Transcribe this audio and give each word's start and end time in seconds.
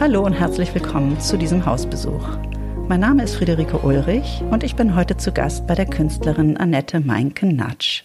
Hallo 0.00 0.24
und 0.24 0.32
herzlich 0.32 0.74
willkommen 0.74 1.20
zu 1.20 1.36
diesem 1.36 1.66
Hausbesuch. 1.66 2.26
Mein 2.88 3.00
Name 3.00 3.22
ist 3.22 3.34
Friederike 3.34 3.76
Ulrich 3.76 4.42
und 4.50 4.64
ich 4.64 4.74
bin 4.74 4.96
heute 4.96 5.18
zu 5.18 5.30
Gast 5.30 5.66
bei 5.66 5.74
der 5.74 5.84
Künstlerin 5.84 6.56
Annette 6.56 7.00
Meinken-Natsch. 7.00 8.04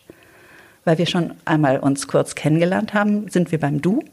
Weil 0.83 0.97
wir 0.97 1.05
schon 1.05 1.35
einmal 1.45 1.79
uns 1.79 2.09
kurz 2.09 2.35
kennengelernt 2.35 2.93
haben, 2.93 3.29
sind 3.29 3.53
wir 3.53 3.61
beim 3.61 3.81
Du. 3.81 4.03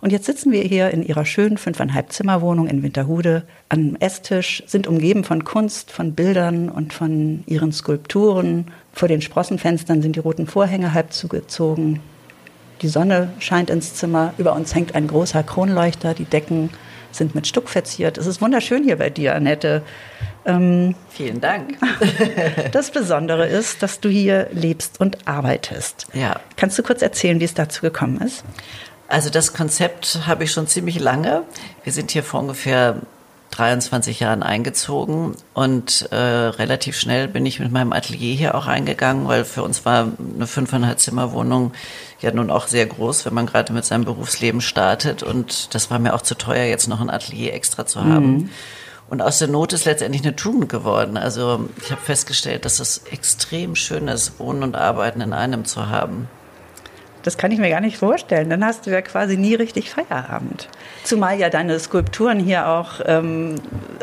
Und 0.00 0.10
jetzt 0.10 0.26
sitzen 0.26 0.50
wir 0.50 0.62
hier 0.62 0.90
in 0.90 1.04
ihrer 1.04 1.24
schönen 1.24 1.58
fünfeinhalb 1.58 2.10
Zimmerwohnung 2.10 2.66
in 2.66 2.82
Winterhude 2.82 3.44
am 3.68 3.94
Esstisch, 4.00 4.64
sind 4.66 4.88
umgeben 4.88 5.22
von 5.22 5.44
Kunst, 5.44 5.92
von 5.92 6.14
Bildern 6.14 6.68
und 6.68 6.92
von 6.92 7.44
ihren 7.46 7.70
Skulpturen. 7.70 8.66
Vor 8.92 9.06
den 9.06 9.22
Sprossenfenstern 9.22 10.02
sind 10.02 10.16
die 10.16 10.20
roten 10.20 10.48
Vorhänge 10.48 10.92
halb 10.92 11.12
zugezogen. 11.12 12.00
Die 12.82 12.88
Sonne 12.88 13.30
scheint 13.38 13.70
ins 13.70 13.94
Zimmer. 13.94 14.34
Über 14.38 14.56
uns 14.56 14.74
hängt 14.74 14.96
ein 14.96 15.06
großer 15.06 15.44
Kronleuchter. 15.44 16.14
Die 16.14 16.24
Decken 16.24 16.70
sind 17.12 17.34
mit 17.34 17.46
Stuck 17.46 17.68
verziert. 17.68 18.18
Es 18.18 18.26
ist 18.26 18.40
wunderschön 18.40 18.84
hier 18.84 18.96
bei 18.96 19.10
dir, 19.10 19.34
Annette. 19.34 19.82
Ähm, 20.44 20.94
Vielen 21.10 21.40
Dank. 21.40 21.78
das 22.72 22.90
Besondere 22.90 23.46
ist, 23.46 23.82
dass 23.82 24.00
du 24.00 24.08
hier 24.08 24.48
lebst 24.52 25.00
und 25.00 25.28
arbeitest. 25.28 26.06
Ja. 26.12 26.40
Kannst 26.56 26.78
du 26.78 26.82
kurz 26.82 27.02
erzählen, 27.02 27.40
wie 27.40 27.44
es 27.44 27.54
dazu 27.54 27.82
gekommen 27.82 28.20
ist? 28.20 28.44
Also 29.08 29.28
das 29.28 29.52
Konzept 29.52 30.20
habe 30.26 30.44
ich 30.44 30.52
schon 30.52 30.66
ziemlich 30.66 30.98
lange. 30.98 31.42
Wir 31.84 31.92
sind 31.92 32.10
hier 32.10 32.22
vor 32.22 32.40
ungefähr 32.40 32.96
23 33.52 34.20
Jahren 34.20 34.42
eingezogen 34.42 35.34
und 35.54 36.08
äh, 36.10 36.16
relativ 36.16 36.98
schnell 36.98 37.28
bin 37.28 37.46
ich 37.46 37.60
mit 37.60 37.70
meinem 37.70 37.92
Atelier 37.92 38.34
hier 38.34 38.54
auch 38.54 38.66
eingegangen, 38.66 39.28
weil 39.28 39.44
für 39.44 39.62
uns 39.62 39.84
war 39.84 40.08
eine 40.34 40.46
fünfeinhalb 40.46 40.98
Zimmer 40.98 41.32
Wohnung 41.32 41.72
ja 42.20 42.32
nun 42.32 42.50
auch 42.50 42.66
sehr 42.66 42.86
groß, 42.86 43.26
wenn 43.26 43.34
man 43.34 43.46
gerade 43.46 43.72
mit 43.72 43.84
seinem 43.84 44.04
Berufsleben 44.04 44.60
startet 44.60 45.22
und 45.22 45.74
das 45.74 45.90
war 45.90 45.98
mir 45.98 46.14
auch 46.14 46.22
zu 46.22 46.34
teuer, 46.34 46.64
jetzt 46.64 46.88
noch 46.88 47.00
ein 47.00 47.10
Atelier 47.10 47.54
extra 47.54 47.86
zu 47.86 48.04
haben. 48.04 48.32
Mhm. 48.32 48.50
Und 49.10 49.20
aus 49.20 49.38
der 49.38 49.48
Not 49.48 49.74
ist 49.74 49.84
letztendlich 49.84 50.22
eine 50.22 50.34
Tugend 50.34 50.70
geworden. 50.70 51.18
Also 51.18 51.68
ich 51.82 51.90
habe 51.90 52.00
festgestellt, 52.00 52.64
dass 52.64 52.80
es 52.80 53.02
extrem 53.10 53.76
schön 53.76 54.08
ist, 54.08 54.38
Wohnen 54.38 54.62
und 54.62 54.74
Arbeiten 54.74 55.20
in 55.20 55.34
einem 55.34 55.66
zu 55.66 55.88
haben. 55.90 56.28
Das 57.22 57.38
kann 57.38 57.52
ich 57.52 57.58
mir 57.58 57.70
gar 57.70 57.80
nicht 57.80 57.96
vorstellen. 57.96 58.50
Dann 58.50 58.64
hast 58.64 58.86
du 58.86 58.90
ja 58.90 59.00
quasi 59.02 59.36
nie 59.36 59.54
richtig 59.54 59.90
Feierabend. 59.90 60.68
Zumal 61.04 61.38
ja 61.38 61.50
deine 61.50 61.78
Skulpturen 61.78 62.40
hier 62.40 62.68
auch 62.68 63.00
ähm, 63.04 63.56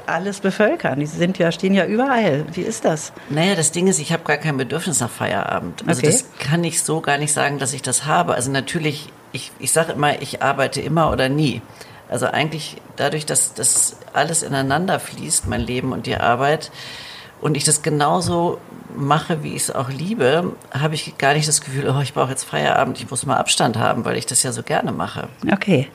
alles 0.06 0.40
bevölkern. 0.40 1.00
Die 1.00 1.06
sind 1.06 1.38
ja, 1.38 1.52
stehen 1.52 1.74
ja 1.74 1.86
überall. 1.86 2.46
Wie 2.54 2.62
ist 2.62 2.86
das? 2.86 3.12
Naja, 3.30 3.56
das 3.56 3.72
Ding 3.72 3.88
ist, 3.88 4.00
ich 4.00 4.14
habe 4.14 4.24
gar 4.24 4.38
kein 4.38 4.58
Bedürfnis 4.58 5.00
nach 5.00 5.10
Feierabend. 5.10 5.84
Also 5.88 6.00
okay. 6.02 6.12
das 6.12 6.26
kann 6.40 6.64
ich 6.64 6.82
so 6.82 7.02
gar 7.02 7.18
nicht 7.18 7.34
sagen, 7.34 7.60
dass 7.60 7.74
ich 7.74 7.82
das 7.82 8.06
habe. 8.06 8.36
Also 8.36 8.52
natürlich, 8.52 9.12
ich, 9.32 9.52
ich 9.60 9.72
sage 9.72 9.94
immer, 9.94 10.22
ich 10.22 10.42
arbeite 10.42 10.82
immer 10.82 11.12
oder 11.12 11.30
nie. 11.30 11.62
Also 12.10 12.26
eigentlich 12.26 12.78
dadurch, 12.96 13.26
dass 13.26 13.54
das 13.54 13.98
alles 14.14 14.42
ineinander 14.44 15.00
fließt, 15.00 15.48
mein 15.48 15.62
Leben 15.62 15.92
und 15.92 16.08
die 16.08 16.18
Arbeit, 16.18 16.72
und 17.42 17.58
ich 17.58 17.64
das 17.64 17.82
genauso 17.82 18.60
mache, 18.96 19.44
wie 19.44 19.50
ich 19.56 19.64
es 19.64 19.72
auch 19.72 19.90
liebe, 19.90 20.56
habe 20.72 20.96
ich 20.96 21.18
gar 21.18 21.34
nicht 21.34 21.48
das 21.48 21.62
Gefühl, 21.62 21.90
oh, 21.90 22.02
ich 22.02 22.14
brauche 22.14 22.32
jetzt 22.32 22.44
Feierabend, 22.44 23.00
ich 23.00 23.10
muss 23.10 23.26
mal 23.26 23.38
Abstand 23.38 23.78
haben, 23.78 24.06
weil 24.06 24.18
ich 24.18 24.26
das 24.26 24.44
ja 24.44 24.52
so 24.52 24.64
gerne 24.64 24.92
mache. 24.92 25.30
Okay. 25.52 25.88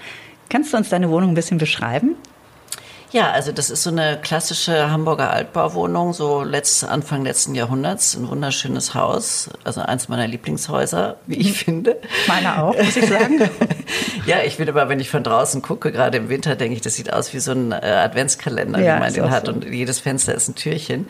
Kannst 0.49 0.72
du 0.72 0.77
uns 0.77 0.88
deine 0.88 1.10
Wohnung 1.10 1.31
ein 1.31 1.34
bisschen 1.34 1.59
beschreiben? 1.59 2.16
Ja, 3.15 3.31
also 3.31 3.53
das 3.53 3.71
ist 3.71 3.85
so 3.85 3.91
eine 3.91 4.19
klassische 4.21 4.91
Hamburger 4.91 5.31
Altbauwohnung, 5.31 6.13
so 6.13 6.43
letzt, 6.43 6.83
Anfang 6.83 7.23
letzten 7.23 7.55
Jahrhunderts. 7.55 8.17
Ein 8.17 8.29
wunderschönes 8.29 8.97
Haus, 8.97 9.51
also 9.63 9.83
eins 9.83 10.09
meiner 10.09 10.27
Lieblingshäuser, 10.27 11.15
wie 11.29 11.37
ich 11.37 11.53
finde. 11.53 11.97
Meiner 12.27 12.65
auch, 12.65 12.77
muss 12.77 12.97
ich 12.97 13.07
sagen. 13.07 13.39
ja, 14.27 14.39
ich 14.45 14.57
finde 14.57 14.73
aber, 14.73 14.89
wenn 14.89 14.99
ich 14.99 15.11
von 15.11 15.23
draußen 15.23 15.63
gucke, 15.63 15.93
gerade 15.93 16.19
im 16.19 16.29
Winter, 16.29 16.57
denke 16.57 16.75
ich, 16.75 16.81
das 16.81 16.97
sieht 16.97 17.13
aus 17.13 17.33
wie 17.33 17.39
so 17.39 17.53
ein 17.53 17.71
äh, 17.71 17.77
Adventskalender, 17.77 18.81
ja, 18.81 18.97
wie 18.97 19.01
man 19.01 19.15
den 19.15 19.31
hat. 19.31 19.47
So. 19.47 19.53
Und 19.53 19.65
jedes 19.65 20.01
Fenster 20.01 20.35
ist 20.35 20.49
ein 20.49 20.57
Türchen. 20.57 21.07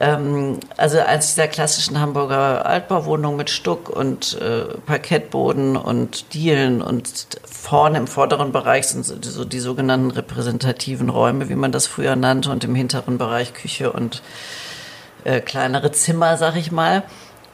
Ähm, 0.00 0.58
also 0.78 0.98
eins 0.98 1.28
dieser 1.28 1.46
klassischen 1.46 2.00
Hamburger 2.00 2.64
Altbauwohnungen 2.64 3.36
mit 3.36 3.50
Stuck 3.50 3.90
und 3.90 4.40
äh, 4.40 4.64
Parkettboden 4.86 5.76
und 5.76 6.32
Dielen 6.32 6.80
und 6.80 7.26
vorne 7.44 7.98
im 7.98 8.06
vorderen 8.06 8.50
Bereich 8.50 8.88
sind 8.88 9.04
so 9.04 9.14
die, 9.16 9.28
so 9.28 9.44
die 9.44 9.60
sogenannten 9.60 10.10
repräsentativen 10.10 11.10
Räume, 11.10 11.50
wie 11.50 11.54
man 11.54 11.70
das 11.70 11.86
früher 11.86 12.16
nannte, 12.16 12.50
und 12.50 12.64
im 12.64 12.74
hinteren 12.74 13.18
Bereich 13.18 13.52
Küche 13.52 13.92
und 13.92 14.22
äh, 15.24 15.40
kleinere 15.40 15.92
Zimmer, 15.92 16.38
sag 16.38 16.56
ich 16.56 16.72
mal. 16.72 17.02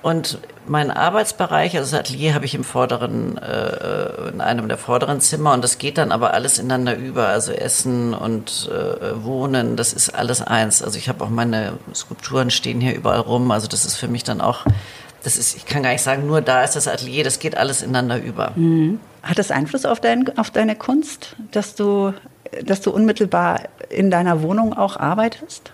Und 0.03 0.39
mein 0.69 0.91
Arbeitsbereich, 0.91 1.77
also 1.77 1.91
das 1.91 2.01
Atelier 2.01 2.34
habe 2.34 2.45
ich 2.45 2.55
im 2.55 2.65
vorderen, 2.65 3.39
äh, 3.39 4.29
in 4.29 4.41
einem 4.41 4.69
der 4.69 4.79
vorderen 4.79 5.21
Zimmer 5.21 5.53
und 5.53 5.65
das 5.65 5.79
geht 5.79 5.99
dann 5.99 6.12
aber 6.12 6.33
alles 6.34 6.59
ineinander 6.59 6.97
über. 6.97 7.29
Also 7.29 7.53
Essen 7.53 8.15
und 8.15 8.71
äh, 8.71 9.25
Wohnen, 9.25 9.77
das 9.77 9.93
ist 9.93 10.11
alles 10.11 10.43
eins. 10.43 10.83
Also 10.83 10.99
ich 10.99 11.09
habe 11.09 11.25
auch 11.25 11.31
meine 11.31 11.75
Skulpturen 11.95 12.51
stehen 12.51 12.81
hier 12.81 12.95
überall 12.95 13.21
rum. 13.21 13.51
Also 13.51 13.67
das 13.67 13.85
ist 13.85 13.97
für 13.97 14.09
mich 14.09 14.23
dann 14.23 14.41
auch, 14.41 14.65
das 15.25 15.37
ist, 15.37 15.56
ich 15.56 15.67
kann 15.67 15.83
gar 15.83 15.91
nicht 15.91 16.03
sagen, 16.03 16.27
nur 16.27 16.41
da 16.41 16.62
ist 16.62 16.77
das 16.77 16.87
Atelier, 16.89 17.25
das 17.25 17.39
geht 17.39 17.56
alles 17.56 17.83
ineinander 17.83 18.23
über. 18.23 18.53
Mhm. 18.55 19.01
Hat 19.23 19.39
das 19.39 19.51
Einfluss 19.51 19.85
auf, 19.87 20.01
dein, 20.01 20.39
auf 20.39 20.51
deine 20.51 20.77
Kunst, 20.77 21.35
dass 21.51 21.75
du, 21.75 22.12
dass 22.65 22.81
du 22.81 22.93
unmittelbar 22.93 23.62
in 23.91 24.11
deiner 24.11 24.43
Wohnung 24.43 24.77
auch 24.77 24.97
arbeitest? 24.97 25.73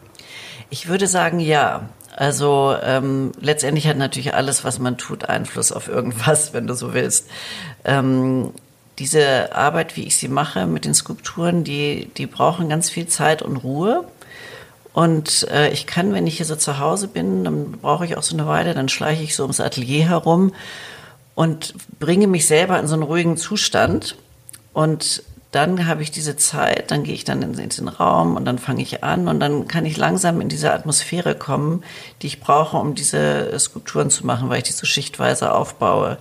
Ich 0.70 0.88
würde 0.88 1.06
sagen, 1.06 1.38
ja. 1.38 1.82
Also 2.14 2.76
ähm, 2.82 3.32
letztendlich 3.40 3.88
hat 3.88 3.96
natürlich 3.96 4.34
alles, 4.34 4.64
was 4.64 4.78
man 4.78 4.98
tut, 4.98 5.28
Einfluss 5.28 5.72
auf 5.72 5.88
irgendwas, 5.88 6.52
wenn 6.52 6.66
du 6.66 6.74
so 6.74 6.94
willst. 6.94 7.28
Ähm, 7.84 8.52
diese 8.98 9.54
Arbeit, 9.54 9.96
wie 9.96 10.04
ich 10.04 10.16
sie 10.16 10.28
mache 10.28 10.66
mit 10.66 10.84
den 10.84 10.94
Skulpturen, 10.94 11.64
die, 11.64 12.10
die 12.16 12.26
brauchen 12.26 12.68
ganz 12.68 12.90
viel 12.90 13.06
Zeit 13.06 13.42
und 13.42 13.56
Ruhe. 13.56 14.04
Und 14.92 15.48
äh, 15.50 15.70
ich 15.70 15.86
kann, 15.86 16.12
wenn 16.12 16.26
ich 16.26 16.36
hier 16.36 16.46
so 16.46 16.56
zu 16.56 16.78
Hause 16.78 17.08
bin, 17.08 17.44
dann 17.44 17.72
brauche 17.72 18.04
ich 18.04 18.18
auch 18.18 18.22
so 18.22 18.36
eine 18.36 18.46
Weile, 18.46 18.74
dann 18.74 18.90
schleiche 18.90 19.22
ich 19.22 19.34
so 19.34 19.44
ums 19.44 19.60
Atelier 19.60 20.06
herum 20.06 20.52
und 21.34 21.74
bringe 21.98 22.26
mich 22.26 22.46
selber 22.46 22.78
in 22.78 22.86
so 22.86 22.94
einen 22.94 23.02
ruhigen 23.02 23.38
Zustand. 23.38 24.16
Und 24.74 25.22
dann 25.52 25.86
habe 25.86 26.02
ich 26.02 26.10
diese 26.10 26.36
Zeit, 26.36 26.90
dann 26.90 27.04
gehe 27.04 27.14
ich 27.14 27.24
dann 27.24 27.42
in, 27.42 27.52
den 27.52 27.88
Raum 27.88 28.36
und 28.36 28.46
dann 28.46 28.58
fange 28.58 28.82
ich 28.82 29.04
an 29.04 29.28
und 29.28 29.38
dann 29.38 29.68
kann 29.68 29.84
ich 29.84 29.98
langsam 29.98 30.40
in 30.40 30.48
diese 30.48 30.72
Atmosphäre 30.72 31.34
kommen, 31.34 31.84
die 32.22 32.26
ich 32.26 32.40
brauche, 32.40 32.78
um 32.78 32.94
diese 32.94 33.56
Skulpturen 33.58 34.08
zu 34.08 34.26
machen, 34.26 34.48
weil 34.48 34.58
ich 34.58 34.64
die 34.64 34.72
so 34.72 34.86
schichtweise 34.86 35.52
aufbaue. 35.52 36.16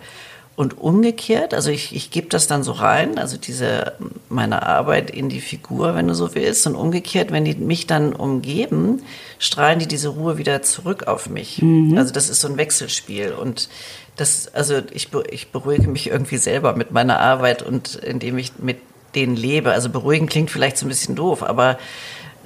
Und 0.58 0.78
umgekehrt, 0.78 1.54
also 1.54 1.72
ich, 1.72 1.96
ich 1.96 2.12
gebe 2.12 2.28
das 2.28 2.46
dann 2.46 2.62
so 2.62 2.74
rein, 2.74 3.18
also 3.18 3.38
diese 3.38 3.94
meine 4.28 4.64
Arbeit 4.68 5.10
in 5.10 5.30
die 5.30 5.40
Figur, 5.40 5.96
wenn 5.96 6.10
du 6.10 6.14
so 6.14 6.36
willst. 6.36 6.68
Und 6.68 6.76
umgekehrt, 6.76 7.32
wenn 7.32 7.46
die 7.46 7.56
mich 7.56 7.88
dann 7.88 8.14
umgeben, 8.14 9.02
strahlen 9.40 9.80
die 9.80 9.88
diese 9.88 10.10
Ruhe 10.10 10.38
wieder 10.38 10.62
zurück 10.62 11.08
auf 11.08 11.30
mich. 11.30 11.62
Mhm. 11.62 11.98
Also 11.98 12.12
das 12.14 12.30
ist 12.30 12.42
so 12.42 12.50
ein 12.50 12.58
Wechselspiel. 12.58 13.32
Und 13.32 13.70
das, 14.18 14.54
also 14.54 14.82
ich, 14.92 15.08
ich 15.32 15.52
beruhige 15.52 15.88
mich 15.88 16.08
irgendwie 16.08 16.38
selber 16.38 16.76
mit 16.76 16.92
meiner 16.92 17.20
Arbeit 17.22 17.64
und 17.64 17.96
indem 17.96 18.38
ich 18.38 18.60
mit 18.60 18.78
denen 19.16 19.36
lebe. 19.36 19.72
Also 19.72 19.90
beruhigen 19.90 20.28
klingt 20.28 20.52
vielleicht 20.52 20.78
so 20.78 20.86
ein 20.86 20.90
bisschen 20.90 21.16
doof, 21.16 21.44
aber 21.44 21.78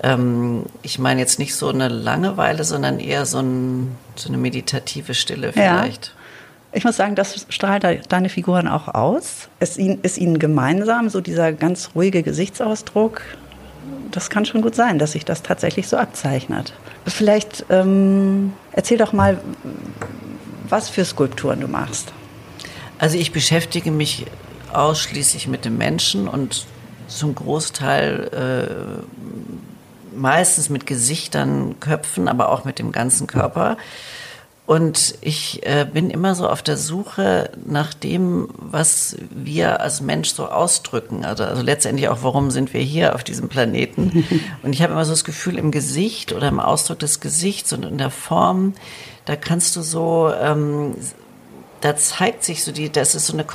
ähm, 0.03 0.63
ich 0.81 0.99
meine 0.99 1.21
jetzt 1.21 1.39
nicht 1.39 1.55
so 1.55 1.69
eine 1.69 1.87
Langeweile, 1.87 2.63
sondern 2.63 2.99
eher 2.99 3.25
so, 3.25 3.39
ein, 3.39 3.95
so 4.15 4.29
eine 4.29 4.37
meditative 4.37 5.13
Stille 5.13 5.53
vielleicht. 5.53 6.07
Ja. 6.07 6.11
Ich 6.73 6.83
muss 6.83 6.97
sagen, 6.97 7.15
das 7.15 7.45
strahlt 7.49 7.85
deine 8.09 8.27
Figuren 8.27 8.67
auch 8.67 8.93
aus. 8.93 9.47
Es 9.59 9.77
ist 9.77 10.17
ihnen 10.17 10.39
gemeinsam, 10.39 11.07
so 11.09 11.21
dieser 11.21 11.53
ganz 11.53 11.91
ruhige 11.95 12.21
Gesichtsausdruck. 12.21 13.21
Das 14.11 14.29
kann 14.29 14.45
schon 14.45 14.61
gut 14.61 14.75
sein, 14.75 14.99
dass 14.99 15.13
sich 15.13 15.23
das 15.23 15.41
tatsächlich 15.41 15.87
so 15.87 15.95
abzeichnet. 15.95 16.73
Vielleicht 17.05 17.65
ähm, 17.69 18.51
erzähl 18.73 18.97
doch 18.97 19.13
mal, 19.13 19.39
was 20.67 20.89
für 20.89 21.05
Skulpturen 21.05 21.61
du 21.61 21.67
machst. 21.69 22.11
Also 22.97 23.17
ich 23.17 23.31
beschäftige 23.31 23.91
mich 23.91 24.25
ausschließlich 24.77 25.47
mit 25.47 25.65
dem 25.65 25.77
Menschen 25.77 26.27
und 26.27 26.65
zum 27.07 27.35
Großteil 27.35 29.03
äh, 29.03 30.15
meistens 30.15 30.69
mit 30.69 30.85
Gesichtern, 30.85 31.79
Köpfen, 31.79 32.27
aber 32.27 32.49
auch 32.49 32.65
mit 32.65 32.79
dem 32.79 32.91
ganzen 32.91 33.27
Körper. 33.27 33.77
Und 34.65 35.15
ich 35.21 35.63
äh, 35.63 35.85
bin 35.85 36.09
immer 36.09 36.33
so 36.33 36.49
auf 36.49 36.63
der 36.63 36.75
Suche 36.75 37.51
nach 37.65 37.93
dem, 37.93 38.49
was 38.57 39.15
wir 39.29 39.79
als 39.79 40.01
Mensch 40.01 40.29
so 40.29 40.47
ausdrücken. 40.47 41.23
Also, 41.23 41.43
also 41.43 41.61
letztendlich 41.61 42.09
auch, 42.09 42.23
warum 42.23 42.49
sind 42.49 42.73
wir 42.73 42.81
hier 42.81 43.13
auf 43.13 43.23
diesem 43.23 43.47
Planeten? 43.47 44.25
Und 44.63 44.73
ich 44.73 44.81
habe 44.81 44.93
immer 44.93 45.05
so 45.05 45.11
das 45.11 45.23
Gefühl, 45.23 45.59
im 45.59 45.69
Gesicht 45.69 46.33
oder 46.33 46.47
im 46.47 46.59
Ausdruck 46.59 46.97
des 46.97 47.19
Gesichts 47.19 47.73
und 47.73 47.85
in 47.85 47.99
der 47.99 48.09
Form, 48.09 48.73
da 49.25 49.35
kannst 49.35 49.75
du 49.75 49.81
so, 49.81 50.31
ähm, 50.41 50.95
da 51.85 51.95
zeigt 51.95 52.43
sich 52.43 52.63
so 52.63 52.71
die, 52.71 52.91
das 52.91 53.13
ist 53.13 53.27
so 53.27 53.33
eine 53.33 53.45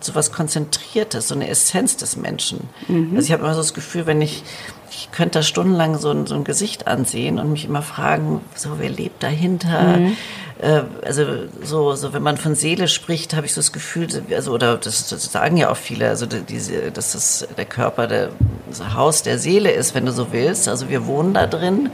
so 0.00 0.16
was 0.16 0.32
Konzentriertes, 0.32 1.28
so 1.28 1.36
eine 1.36 1.48
Essenz 1.48 1.96
des 1.96 2.16
Menschen. 2.16 2.68
Mhm. 2.88 3.12
Also 3.14 3.26
ich 3.26 3.32
habe 3.32 3.44
immer 3.44 3.54
so 3.54 3.60
das 3.60 3.74
Gefühl, 3.74 4.06
wenn 4.06 4.20
ich 4.20 4.42
ich 4.90 5.12
könnte 5.12 5.38
da 5.38 5.42
stundenlang 5.42 5.96
so 5.96 6.10
ein, 6.10 6.26
so 6.26 6.34
ein 6.34 6.42
Gesicht 6.42 6.88
ansehen 6.88 7.38
und 7.38 7.52
mich 7.52 7.64
immer 7.64 7.82
fragen, 7.82 8.40
so 8.56 8.78
wer 8.78 8.88
lebt 8.88 9.22
dahinter? 9.22 9.98
Mhm. 9.98 10.16
Äh, 10.58 10.82
also 11.04 11.24
so, 11.62 11.94
so 11.94 12.12
wenn 12.12 12.24
man 12.24 12.38
von 12.38 12.56
Seele 12.56 12.88
spricht, 12.88 13.34
habe 13.34 13.46
ich 13.46 13.54
so 13.54 13.60
das 13.60 13.70
Gefühl, 13.70 14.08
also 14.32 14.50
oder 14.50 14.78
das, 14.78 15.08
das 15.08 15.30
sagen 15.30 15.56
ja 15.56 15.70
auch 15.70 15.76
viele, 15.76 16.08
also 16.08 16.26
diese, 16.26 16.90
dass 16.90 17.12
das 17.12 17.46
der 17.56 17.66
Körper 17.66 18.08
der, 18.08 18.30
das 18.68 18.94
Haus 18.94 19.22
der 19.22 19.38
Seele 19.38 19.70
ist, 19.70 19.94
wenn 19.94 20.06
du 20.06 20.12
so 20.12 20.32
willst. 20.32 20.66
Also 20.66 20.88
wir 20.88 21.06
wohnen 21.06 21.34
da 21.34 21.46
drin 21.46 21.90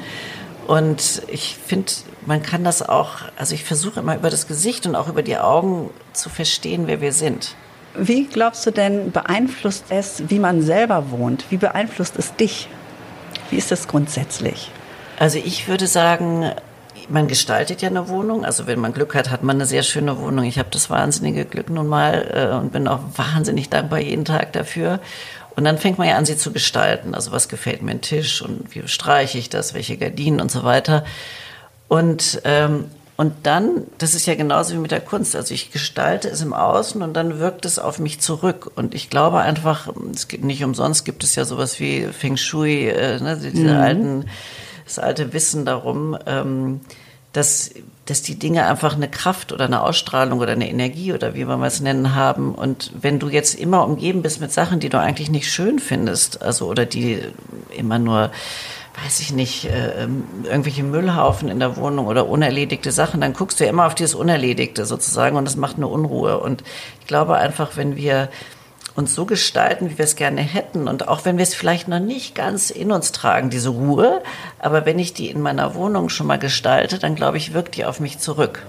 und 0.67 1.23
ich 1.29 1.59
finde, 1.67 1.93
man 2.27 2.43
kann 2.43 2.65
das 2.65 2.87
auch, 2.89 3.17
also 3.37 3.55
ich 3.55 3.65
versuche 3.65 4.01
immer 4.01 4.17
über 4.17 4.31
das 4.31 4.47
Gesicht 4.47 4.87
und 4.87 4.95
auch 4.95 5.09
über 5.09 5.23
die 5.23 5.39
Augen 5.39 5.91
zu 6.13 6.29
verstehen, 6.29 6.87
wer 6.87 7.01
wir 7.01 7.13
sind. 7.13 7.55
Wie 7.95 8.25
glaubst 8.27 8.65
du 8.67 8.71
denn, 8.71 9.13
beeinflusst 9.13 9.87
es, 9.91 10.23
wie 10.29 10.39
man 10.39 10.63
selber 10.63 11.11
wohnt? 11.11 11.45
Wie 11.51 11.59
beeinflusst 11.59 12.17
es 12.17 12.35
dich? 12.35 12.69
Wie 13.51 13.57
ist 13.57 13.71
das 13.71 13.87
grundsätzlich? 13.87 14.71
Also 15.19 15.39
ich 15.39 15.69
würde 15.69 15.87
sagen, 15.87 16.51
man 17.09 17.29
gestaltet 17.29 17.83
ja 17.83 17.89
eine 17.89 18.09
Wohnung. 18.09 18.45
Also 18.45 18.67
wenn 18.67 18.81
man 18.81 18.93
Glück 18.95 19.15
hat, 19.15 19.31
hat 19.31 19.43
man 19.43 19.57
eine 19.57 19.67
sehr 19.67 19.83
schöne 19.83 20.19
Wohnung. 20.19 20.45
Ich 20.45 20.59
habe 20.59 20.71
das 20.71 20.89
wahnsinnige 20.89 21.45
Glück 21.45 21.69
nun 21.69 21.87
mal 21.87 22.29
äh, 22.33 22.57
und 22.57 22.73
bin 22.73 22.89
auch 22.89 23.01
wahnsinnig 23.17 23.69
dankbar 23.69 24.01
jeden 24.01 24.25
Tag 24.25 24.53
dafür. 24.53 25.01
Und 25.55 25.65
dann 25.65 25.77
fängt 25.77 25.99
man 25.99 26.09
ja 26.09 26.17
an, 26.17 26.25
sie 26.25 26.37
zu 26.37 26.53
gestalten. 26.53 27.15
Also 27.15 27.31
was 27.31 27.49
gefällt 27.49 27.83
mir 27.83 27.91
ein 27.91 28.01
Tisch 28.01 28.41
und 28.41 28.75
wie 28.75 28.89
streiche 28.89 29.39
ich 29.39 29.51
das, 29.51 29.75
welche 29.75 29.99
Gardinen 29.99 30.41
und 30.41 30.51
so 30.51 30.65
weiter. 30.65 31.05
Und 31.93 32.41
ähm, 32.45 32.87
und 33.19 33.35
dann, 33.43 33.83
das 33.99 34.15
ist 34.15 34.25
ja 34.25 34.35
genauso 34.35 34.73
wie 34.73 34.79
mit 34.79 34.93
der 34.93 35.03
Kunst. 35.03 35.37
Also 35.37 35.53
ich 35.53 35.71
gestalte 35.71 36.31
es 36.31 36.41
im 36.41 36.55
Außen 36.55 37.03
und 37.03 37.13
dann 37.13 37.39
wirkt 37.39 37.67
es 37.67 37.79
auf 37.79 37.99
mich 37.99 38.19
zurück. 38.19 38.71
Und 38.75 38.95
ich 38.95 39.11
glaube 39.11 39.41
einfach, 39.41 39.93
es 40.15 40.27
gibt 40.27 40.43
nicht 40.43 40.65
umsonst 40.65 41.05
gibt 41.05 41.23
es 41.23 41.35
ja 41.35 41.45
sowas 41.45 41.79
wie 41.81 42.07
Feng 42.07 42.39
Shui, 42.39 42.89
äh, 42.89 43.21
ne, 43.21 43.37
diese 43.37 43.75
mhm. 43.75 43.81
alten, 43.81 44.25
das 44.87 44.99
alte 44.99 45.35
Wissen 45.35 45.67
darum, 45.67 46.17
ähm, 46.25 46.81
dass, 47.35 47.71
dass 48.07 48.23
die 48.23 48.39
Dinge 48.39 48.67
einfach 48.67 48.97
eine 48.97 49.11
Kraft 49.11 49.53
oder 49.53 49.67
eine 49.67 49.83
Ausstrahlung 49.83 50.41
oder 50.41 50.53
eine 50.53 50.71
Energie 50.71 51.13
oder 51.13 51.35
wie 51.35 51.45
man 51.45 51.63
es 51.63 51.81
nennen 51.81 52.15
haben. 52.15 52.55
Und 52.55 52.91
wenn 52.99 53.19
du 53.19 53.29
jetzt 53.29 53.55
immer 53.55 53.85
umgeben 53.85 54.23
bist 54.23 54.41
mit 54.41 54.51
Sachen, 54.51 54.81
die 54.81 54.89
du 54.89 54.99
eigentlich 54.99 55.31
nicht 55.31 55.53
schön 55.53 55.79
findest, 55.79 56.41
also 56.41 56.67
oder 56.67 56.87
die 56.87 57.21
immer 57.77 57.99
nur 57.99 58.31
weiß 59.03 59.21
ich 59.21 59.33
nicht, 59.33 59.65
äh, 59.65 60.03
ähm, 60.03 60.25
irgendwelche 60.45 60.83
Müllhaufen 60.83 61.49
in 61.49 61.61
der 61.61 61.77
Wohnung 61.77 62.07
oder 62.07 62.29
unerledigte 62.29 62.93
Sachen, 62.93 63.21
dann 63.21 63.33
guckst 63.33 63.59
du 63.59 63.65
ja 63.65 63.71
immer 63.71 63.87
auf 63.87 63.95
dieses 63.95 64.15
Unerledigte 64.15 64.85
sozusagen 64.85 65.37
und 65.37 65.45
das 65.45 65.57
macht 65.57 65.77
eine 65.77 65.87
Unruhe. 65.87 66.39
Und 66.39 66.63
ich 67.01 67.07
glaube 67.07 67.37
einfach, 67.37 67.77
wenn 67.77 67.97
wir 67.97 68.29
uns 68.95 69.15
so 69.15 69.25
gestalten, 69.25 69.91
wie 69.91 69.99
wir 69.99 70.05
es 70.05 70.17
gerne 70.17 70.43
hätten 70.43 70.87
und 70.87 71.09
auch 71.09 71.25
wenn 71.25 71.39
wir 71.39 71.43
es 71.43 71.55
vielleicht 71.55 71.89
noch 71.89 71.99
nicht 71.99 72.35
ganz 72.35 72.71
in 72.71 72.93
uns 72.93 73.13
tragen, 73.13 73.49
diese 73.49 73.71
Ruhe, 73.71 74.23
aber 74.59 74.85
wenn 74.85 74.99
ich 74.99 75.15
die 75.15 75.31
in 75.31 75.41
meiner 75.41 75.75
Wohnung 75.75 76.11
schon 76.11 76.27
mal 76.27 76.39
gestalte, 76.39 76.99
dann 76.99 77.15
glaube 77.15 77.39
ich, 77.39 77.55
wirkt 77.55 77.77
die 77.77 77.87
auf 77.87 78.01
mich 78.01 78.19
zurück. 78.19 78.67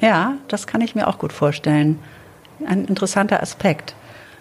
Ja, 0.00 0.34
das 0.48 0.66
kann 0.66 0.80
ich 0.80 0.94
mir 0.94 1.06
auch 1.06 1.18
gut 1.18 1.32
vorstellen. 1.32 2.00
Ein 2.66 2.86
interessanter 2.86 3.42
Aspekt. 3.42 3.94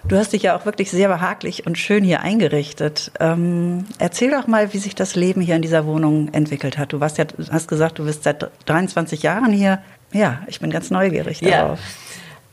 Du 0.08 0.18
hast 0.18 0.34
dich 0.34 0.44
ja 0.44 0.58
auch 0.58 0.66
wirklich 0.66 0.92
sehr 0.92 1.08
behaglich 1.08 1.68
und 1.68 1.78
schön 1.78 2.04
hier 2.04 2.22
eingerichtet. 2.22 3.12
Ähm, 3.20 3.86
erzähl 4.00 4.32
doch 4.32 4.48
mal, 4.48 4.74
wie 4.74 4.78
sich 4.78 4.96
das 4.96 5.16
Leben 5.16 5.42
hier 5.42 5.56
in 5.56 5.62
dieser 5.62 5.86
Wohnung 5.86 6.30
entwickelt 6.34 6.78
hat. 6.78 6.94
Du 6.94 7.00
warst 7.00 7.18
ja, 7.18 7.26
hast 7.52 7.68
gesagt, 7.68 8.00
du 8.00 8.06
bist 8.06 8.24
seit 8.24 8.50
23 8.66 9.22
Jahren 9.24 9.52
hier. 9.52 9.80
Ja, 10.12 10.42
ich 10.48 10.60
bin 10.60 10.72
ganz 10.72 10.90
neugierig 10.90 11.42
darauf. 11.42 11.80
Ja. 11.80 11.86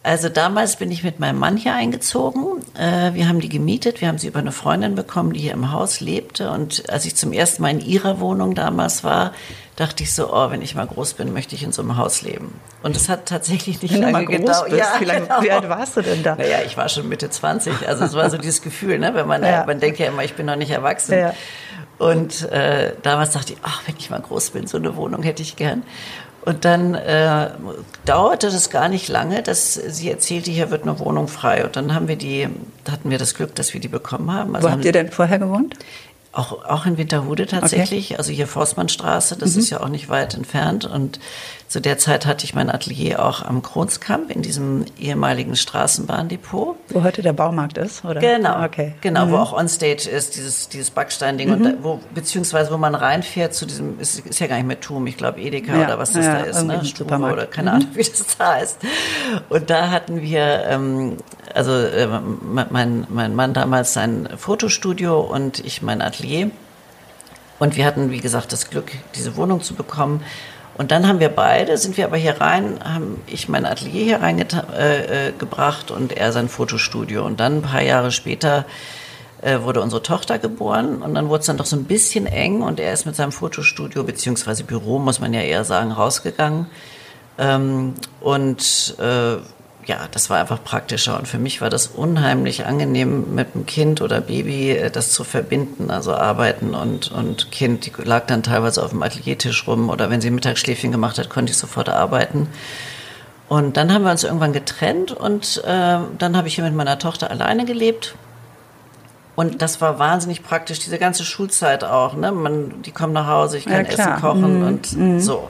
Also 0.02 0.28
damals 0.28 0.76
bin 0.76 0.92
ich 0.92 1.02
mit 1.02 1.18
meinem 1.18 1.38
Mann 1.40 1.56
hier 1.56 1.74
eingezogen. 1.74 2.62
Äh, 2.78 3.14
wir 3.14 3.28
haben 3.28 3.40
die 3.40 3.48
gemietet. 3.48 4.00
Wir 4.00 4.06
haben 4.06 4.18
sie 4.18 4.28
über 4.28 4.38
eine 4.38 4.52
Freundin 4.52 4.94
bekommen, 4.94 5.32
die 5.32 5.40
hier 5.40 5.52
im 5.52 5.72
Haus 5.72 6.00
lebte. 6.00 6.50
Und 6.50 6.88
als 6.90 7.06
ich 7.06 7.16
zum 7.16 7.32
ersten 7.32 7.62
Mal 7.62 7.70
in 7.70 7.80
ihrer 7.80 8.20
Wohnung 8.20 8.54
damals 8.54 9.02
war, 9.02 9.32
dachte 9.76 10.02
ich 10.02 10.14
so, 10.14 10.32
oh, 10.32 10.50
wenn 10.50 10.62
ich 10.62 10.74
mal 10.74 10.86
groß 10.86 11.14
bin, 11.14 11.32
möchte 11.32 11.54
ich 11.54 11.62
in 11.62 11.70
so 11.70 11.82
einem 11.82 11.98
Haus 11.98 12.22
leben. 12.22 12.58
Und 12.82 12.96
es 12.96 13.08
hat 13.08 13.26
tatsächlich 13.26 13.82
nicht 13.82 13.94
wenn 13.94 14.02
lange 14.02 14.24
gedauert. 14.24 14.72
Ja, 14.72 14.94
wie, 14.98 15.04
lange, 15.04 15.26
genau. 15.26 15.42
wie 15.42 15.50
alt 15.50 15.68
warst 15.68 15.96
du 15.96 16.02
denn 16.02 16.22
da? 16.22 16.34
Naja, 16.34 16.58
ich 16.64 16.76
war 16.76 16.88
schon 16.88 17.08
Mitte 17.08 17.28
20. 17.28 17.86
Also 17.86 18.04
es 18.04 18.14
war 18.14 18.28
so 18.30 18.38
dieses 18.38 18.62
Gefühl, 18.62 18.98
ne? 18.98 19.14
wenn 19.14 19.26
man, 19.26 19.44
ja. 19.44 19.64
man 19.66 19.78
denkt 19.78 19.98
ja 19.98 20.06
immer, 20.06 20.24
ich 20.24 20.34
bin 20.34 20.46
noch 20.46 20.56
nicht 20.56 20.70
erwachsen. 20.70 21.18
Ja. 21.18 21.34
Und 21.98 22.50
äh, 22.50 22.94
damals 23.02 23.32
dachte 23.32 23.52
ich, 23.52 23.58
ach, 23.62 23.82
wenn 23.86 23.96
ich 23.98 24.10
mal 24.10 24.20
groß 24.20 24.50
bin, 24.50 24.66
so 24.66 24.78
eine 24.78 24.96
Wohnung 24.96 25.22
hätte 25.22 25.42
ich 25.42 25.56
gern. 25.56 25.82
Und 26.46 26.64
dann 26.64 26.94
äh, 26.94 27.50
dauerte 28.04 28.46
das 28.46 28.70
gar 28.70 28.88
nicht 28.88 29.08
lange, 29.08 29.42
dass 29.42 29.74
sie 29.74 30.08
erzählte, 30.08 30.52
hier 30.52 30.70
wird 30.70 30.84
eine 30.84 31.00
Wohnung 31.00 31.26
frei. 31.26 31.64
Und 31.64 31.74
dann 31.74 31.92
haben 31.92 32.06
wir 32.06 32.14
die, 32.14 32.48
hatten 32.88 33.10
wir 33.10 33.18
das 33.18 33.34
Glück, 33.34 33.56
dass 33.56 33.74
wir 33.74 33.80
die 33.80 33.88
bekommen 33.88 34.32
haben. 34.32 34.54
Also 34.54 34.68
Wo 34.68 34.72
habt 34.72 34.84
ihr 34.84 34.92
denn 34.92 35.10
vorher 35.10 35.40
gewohnt? 35.40 35.74
Auch, 36.36 36.66
auch 36.66 36.84
in 36.84 36.98
Winterhude 36.98 37.46
tatsächlich, 37.46 38.10
okay. 38.10 38.18
also 38.18 38.30
hier 38.30 38.46
Forstmannstraße, 38.46 39.38
das 39.38 39.54
mhm. 39.54 39.60
ist 39.60 39.70
ja 39.70 39.80
auch 39.80 39.88
nicht 39.88 40.10
weit 40.10 40.34
entfernt. 40.34 40.84
Und 40.84 41.18
zu 41.66 41.80
der 41.80 41.96
Zeit 41.96 42.26
hatte 42.26 42.44
ich 42.44 42.54
mein 42.54 42.68
Atelier 42.68 43.24
auch 43.24 43.42
am 43.42 43.62
Kronskamp 43.62 44.30
in 44.30 44.42
diesem 44.42 44.84
ehemaligen 45.00 45.56
Straßenbahndepot. 45.56 46.76
Wo 46.90 47.02
heute 47.02 47.22
der 47.22 47.32
Baumarkt 47.32 47.78
ist, 47.78 48.04
oder? 48.04 48.20
Genau, 48.20 48.62
okay. 48.62 48.92
genau, 49.00 49.24
mhm. 49.24 49.30
wo 49.30 49.36
auch 49.38 49.54
Onstage 49.54 50.10
ist, 50.10 50.36
dieses, 50.36 50.68
dieses 50.68 50.90
Backstein-Ding. 50.90 51.48
Mhm. 51.48 51.54
Und 51.54 51.64
da, 51.64 51.72
wo, 51.80 52.00
beziehungsweise 52.14 52.70
wo 52.70 52.76
man 52.76 52.94
reinfährt 52.94 53.54
zu 53.54 53.64
diesem, 53.64 53.98
ist, 53.98 54.20
ist 54.20 54.38
ja 54.38 54.46
gar 54.46 54.56
nicht 54.56 54.66
mehr 54.66 54.78
Tum, 54.78 55.06
ich 55.06 55.16
glaube 55.16 55.40
Edeka 55.40 55.74
ja. 55.74 55.86
oder 55.86 55.98
was 55.98 56.12
das 56.12 56.26
ja, 56.26 56.40
da 56.40 56.44
ist, 56.44 56.62
ne? 56.64 56.84
Supermarkt. 56.84 57.32
oder 57.32 57.46
keine 57.46 57.70
mhm. 57.70 57.76
Ahnung, 57.76 57.88
wie 57.94 58.04
das 58.04 58.36
da 58.36 58.58
ist. 58.58 58.78
Und 59.48 59.70
da 59.70 59.90
hatten 59.90 60.20
wir, 60.20 60.66
ähm, 60.68 61.16
also 61.54 61.72
äh, 61.72 62.06
mein, 62.70 63.06
mein 63.08 63.34
Mann 63.34 63.54
damals 63.54 63.94
sein 63.94 64.28
Fotostudio 64.36 65.18
und 65.20 65.60
ich 65.60 65.80
mein 65.80 66.02
Atelier. 66.02 66.25
Und 67.58 67.76
wir 67.76 67.86
hatten, 67.86 68.10
wie 68.10 68.20
gesagt, 68.20 68.52
das 68.52 68.68
Glück, 68.70 68.92
diese 69.14 69.36
Wohnung 69.36 69.62
zu 69.62 69.74
bekommen. 69.74 70.22
Und 70.76 70.90
dann 70.90 71.08
haben 71.08 71.20
wir 71.20 71.30
beide, 71.30 71.78
sind 71.78 71.96
wir 71.96 72.04
aber 72.04 72.18
hier 72.18 72.38
rein, 72.38 72.78
haben 72.84 73.22
ich 73.26 73.48
mein 73.48 73.64
Atelier 73.64 74.04
hier 74.04 74.20
reingebracht 74.20 75.90
äh, 75.90 75.94
äh 75.94 75.96
und 75.96 76.12
er 76.12 76.32
sein 76.32 76.48
Fotostudio. 76.48 77.24
Und 77.24 77.40
dann 77.40 77.58
ein 77.58 77.62
paar 77.62 77.82
Jahre 77.82 78.12
später 78.12 78.66
äh, 79.40 79.62
wurde 79.62 79.80
unsere 79.80 80.02
Tochter 80.02 80.38
geboren 80.38 81.02
und 81.02 81.14
dann 81.14 81.28
wurde 81.28 81.40
es 81.40 81.46
dann 81.46 81.56
doch 81.56 81.66
so 81.66 81.76
ein 81.76 81.84
bisschen 81.84 82.26
eng 82.26 82.62
und 82.62 82.80
er 82.80 82.92
ist 82.92 83.06
mit 83.06 83.16
seinem 83.16 83.32
Fotostudio 83.32 84.02
beziehungsweise 84.04 84.64
Büro, 84.64 84.98
muss 84.98 85.20
man 85.20 85.32
ja 85.32 85.40
eher 85.40 85.64
sagen, 85.64 85.92
rausgegangen. 85.92 86.66
Ähm, 87.38 87.94
und 88.20 88.96
äh, 88.98 89.36
ja, 89.86 90.08
das 90.10 90.30
war 90.30 90.40
einfach 90.40 90.62
praktischer. 90.62 91.16
Und 91.16 91.28
für 91.28 91.38
mich 91.38 91.60
war 91.60 91.70
das 91.70 91.86
unheimlich 91.86 92.66
angenehm, 92.66 93.34
mit 93.34 93.54
einem 93.54 93.66
Kind 93.66 94.02
oder 94.02 94.20
Baby 94.20 94.72
äh, 94.72 94.90
das 94.90 95.12
zu 95.12 95.22
verbinden. 95.22 95.90
Also 95.90 96.12
Arbeiten 96.12 96.74
und, 96.74 97.12
und 97.12 97.50
Kind, 97.52 97.86
die 97.86 97.92
lag 98.02 98.26
dann 98.26 98.42
teilweise 98.42 98.82
auf 98.82 98.90
dem 98.90 99.02
Ateliertisch 99.02 99.66
rum 99.66 99.88
oder 99.88 100.10
wenn 100.10 100.20
sie 100.20 100.30
Mittagsschläfchen 100.30 100.90
gemacht 100.90 101.18
hat, 101.18 101.30
konnte 101.30 101.52
ich 101.52 101.58
sofort 101.58 101.88
arbeiten. 101.88 102.48
Und 103.48 103.76
dann 103.76 103.92
haben 103.92 104.02
wir 104.02 104.10
uns 104.10 104.24
irgendwann 104.24 104.52
getrennt 104.52 105.12
und 105.12 105.62
äh, 105.64 105.98
dann 106.18 106.36
habe 106.36 106.48
ich 106.48 106.56
hier 106.56 106.64
mit 106.64 106.74
meiner 106.74 106.98
Tochter 106.98 107.30
alleine 107.30 107.64
gelebt. 107.64 108.16
Und 109.36 109.62
das 109.62 109.80
war 109.80 110.00
wahnsinnig 110.00 110.42
praktisch, 110.42 110.80
diese 110.80 110.98
ganze 110.98 111.24
Schulzeit 111.24 111.84
auch. 111.84 112.14
Ne? 112.14 112.32
Man, 112.32 112.82
die 112.82 112.90
kommen 112.90 113.12
nach 113.12 113.28
Hause, 113.28 113.58
ich 113.58 113.66
kann 113.66 113.84
ja, 113.84 113.92
Essen 113.92 114.16
kochen 114.20 114.60
mhm. 114.60 114.66
und 114.66 114.96
mhm. 114.96 115.20
so. 115.20 115.48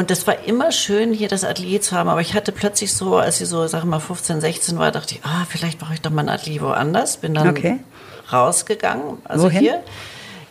Und 0.00 0.08
das 0.08 0.26
war 0.26 0.44
immer 0.46 0.72
schön, 0.72 1.12
hier 1.12 1.28
das 1.28 1.44
Atelier 1.44 1.82
zu 1.82 1.94
haben. 1.94 2.08
Aber 2.08 2.22
ich 2.22 2.32
hatte 2.32 2.52
plötzlich 2.52 2.94
so, 2.94 3.18
als 3.18 3.36
sie 3.36 3.44
so, 3.44 3.66
sag 3.66 3.84
mal, 3.84 4.00
15, 4.00 4.40
16 4.40 4.78
war, 4.78 4.92
dachte 4.92 5.16
ich, 5.16 5.20
ah, 5.26 5.44
vielleicht 5.46 5.78
brauche 5.78 5.92
ich 5.92 6.00
doch 6.00 6.10
mal 6.10 6.22
ein 6.22 6.30
Atelier 6.30 6.62
woanders. 6.62 7.18
Bin 7.18 7.34
dann 7.34 7.50
okay. 7.50 7.80
rausgegangen, 8.32 9.18
also 9.24 9.48
Wohin? 9.48 9.60
hier 9.60 9.82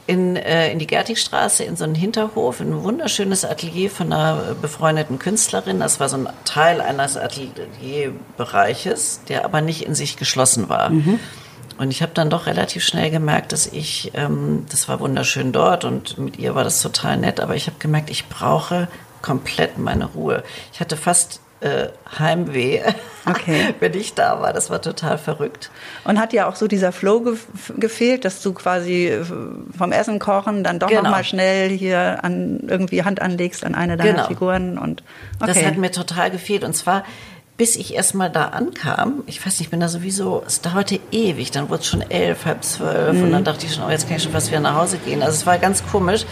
in, 0.06 0.36
äh, 0.36 0.72
in 0.72 0.78
die 0.78 0.86
Gertigstraße, 0.86 1.64
in 1.64 1.76
so 1.76 1.84
einen 1.84 1.96
Hinterhof, 1.96 2.60
in 2.60 2.74
ein 2.74 2.84
wunderschönes 2.84 3.44
Atelier 3.44 3.90
von 3.90 4.14
einer 4.14 4.56
befreundeten 4.62 5.18
Künstlerin. 5.18 5.80
Das 5.80 6.00
war 6.00 6.10
so 6.10 6.18
ein 6.18 6.30
Teil 6.46 6.80
eines 6.80 7.18
Atelierbereiches, 7.18 9.22
der 9.30 9.46
aber 9.46 9.62
nicht 9.62 9.84
in 9.84 9.96
sich 9.96 10.16
geschlossen 10.16 10.70
war. 10.70 10.92
Mhm. 10.92 11.20
Und 11.80 11.90
ich 11.90 12.04
habe 12.04 12.12
dann 12.14 12.30
doch 12.30 12.46
relativ 12.46 12.84
schnell 12.84 13.10
gemerkt, 13.10 13.52
dass 13.52 13.66
ich, 13.66 14.12
ähm, 14.14 14.68
das 14.70 14.88
war 14.88 15.00
wunderschön 15.00 15.52
dort 15.52 15.86
und 15.86 16.20
mit 16.20 16.38
ihr 16.38 16.54
war 16.54 16.64
das 16.64 16.84
total 16.84 17.18
nett, 17.18 17.40
aber 17.40 17.56
ich 17.56 17.66
habe 17.66 17.78
gemerkt, 17.80 18.12
ich 18.12 18.28
brauche 18.28 18.88
komplett 19.22 19.78
meine 19.78 20.06
Ruhe. 20.06 20.44
Ich 20.74 20.80
hatte 20.80 20.98
fast 20.98 21.42
äh, 21.62 21.88
Heimweh, 22.18 22.82
okay. 23.26 23.74
wenn 23.80 23.94
ich 23.94 24.14
da 24.14 24.42
war. 24.42 24.54
Das 24.54 24.70
war 24.70 24.82
total 24.82 25.18
verrückt. 25.18 25.72
Und 26.06 26.20
hat 26.20 26.32
ja 26.34 26.48
auch 26.48 26.56
so 26.56 26.68
dieser 26.68 26.92
Flow 26.92 27.22
ge 27.22 27.36
gefehlt, 27.78 28.26
dass 28.26 28.42
du 28.42 28.54
quasi 28.54 29.08
äh, 29.08 29.26
vom 29.78 29.92
Essen 29.92 30.20
kochen 30.20 30.64
dann 30.64 30.80
doch 30.80 30.88
genau. 30.88 31.04
noch 31.04 31.12
mal 31.12 31.24
schnell 31.24 31.70
hier 31.70 32.24
an 32.24 32.62
irgendwie 32.68 33.04
Hand 33.04 33.22
anlegst 33.22 33.66
an 33.66 33.76
eine 33.76 33.98
deiner 33.98 34.14
genau. 34.14 34.28
Figuren 34.28 34.78
und 34.78 35.04
okay. 35.42 35.54
das 35.54 35.66
hat 35.66 35.78
mir 35.78 35.92
total 35.92 36.32
gefehlt 36.32 36.64
und 36.64 36.76
zwar 36.76 37.04
bis 37.58 37.76
ich 37.76 37.94
erst 37.94 38.16
mal 38.16 38.30
da 38.30 38.46
ankam, 38.46 39.22
ich 39.26 39.46
weiß 39.46 39.60
nicht, 39.60 39.68
ich 39.68 39.70
bin 39.70 39.82
da 39.82 39.90
sowieso, 39.90 40.42
es 40.48 40.62
dauerte 40.62 40.98
ewig, 41.12 41.52
dann 41.52 41.68
wurde 41.68 41.82
es 41.82 41.88
schon 41.88 42.02
elf, 42.02 42.46
halb 42.46 42.64
zwölf 42.64 43.18
mhm. 43.18 43.24
und 43.24 43.32
dann 43.34 43.44
dachte 43.44 43.66
ich 43.66 43.74
schon, 43.74 43.84
oh, 43.84 43.90
jetzt 43.90 44.08
kann 44.08 44.16
ich 44.16 44.24
schon 44.24 44.32
fast 44.32 44.48
wieder 44.48 44.62
nach 44.62 44.76
Hause 44.76 44.98
gehen. 44.98 45.22
Also 45.22 45.34
es 45.34 45.46
war 45.46 45.58
ganz 45.58 45.86
komisch. 45.86 46.26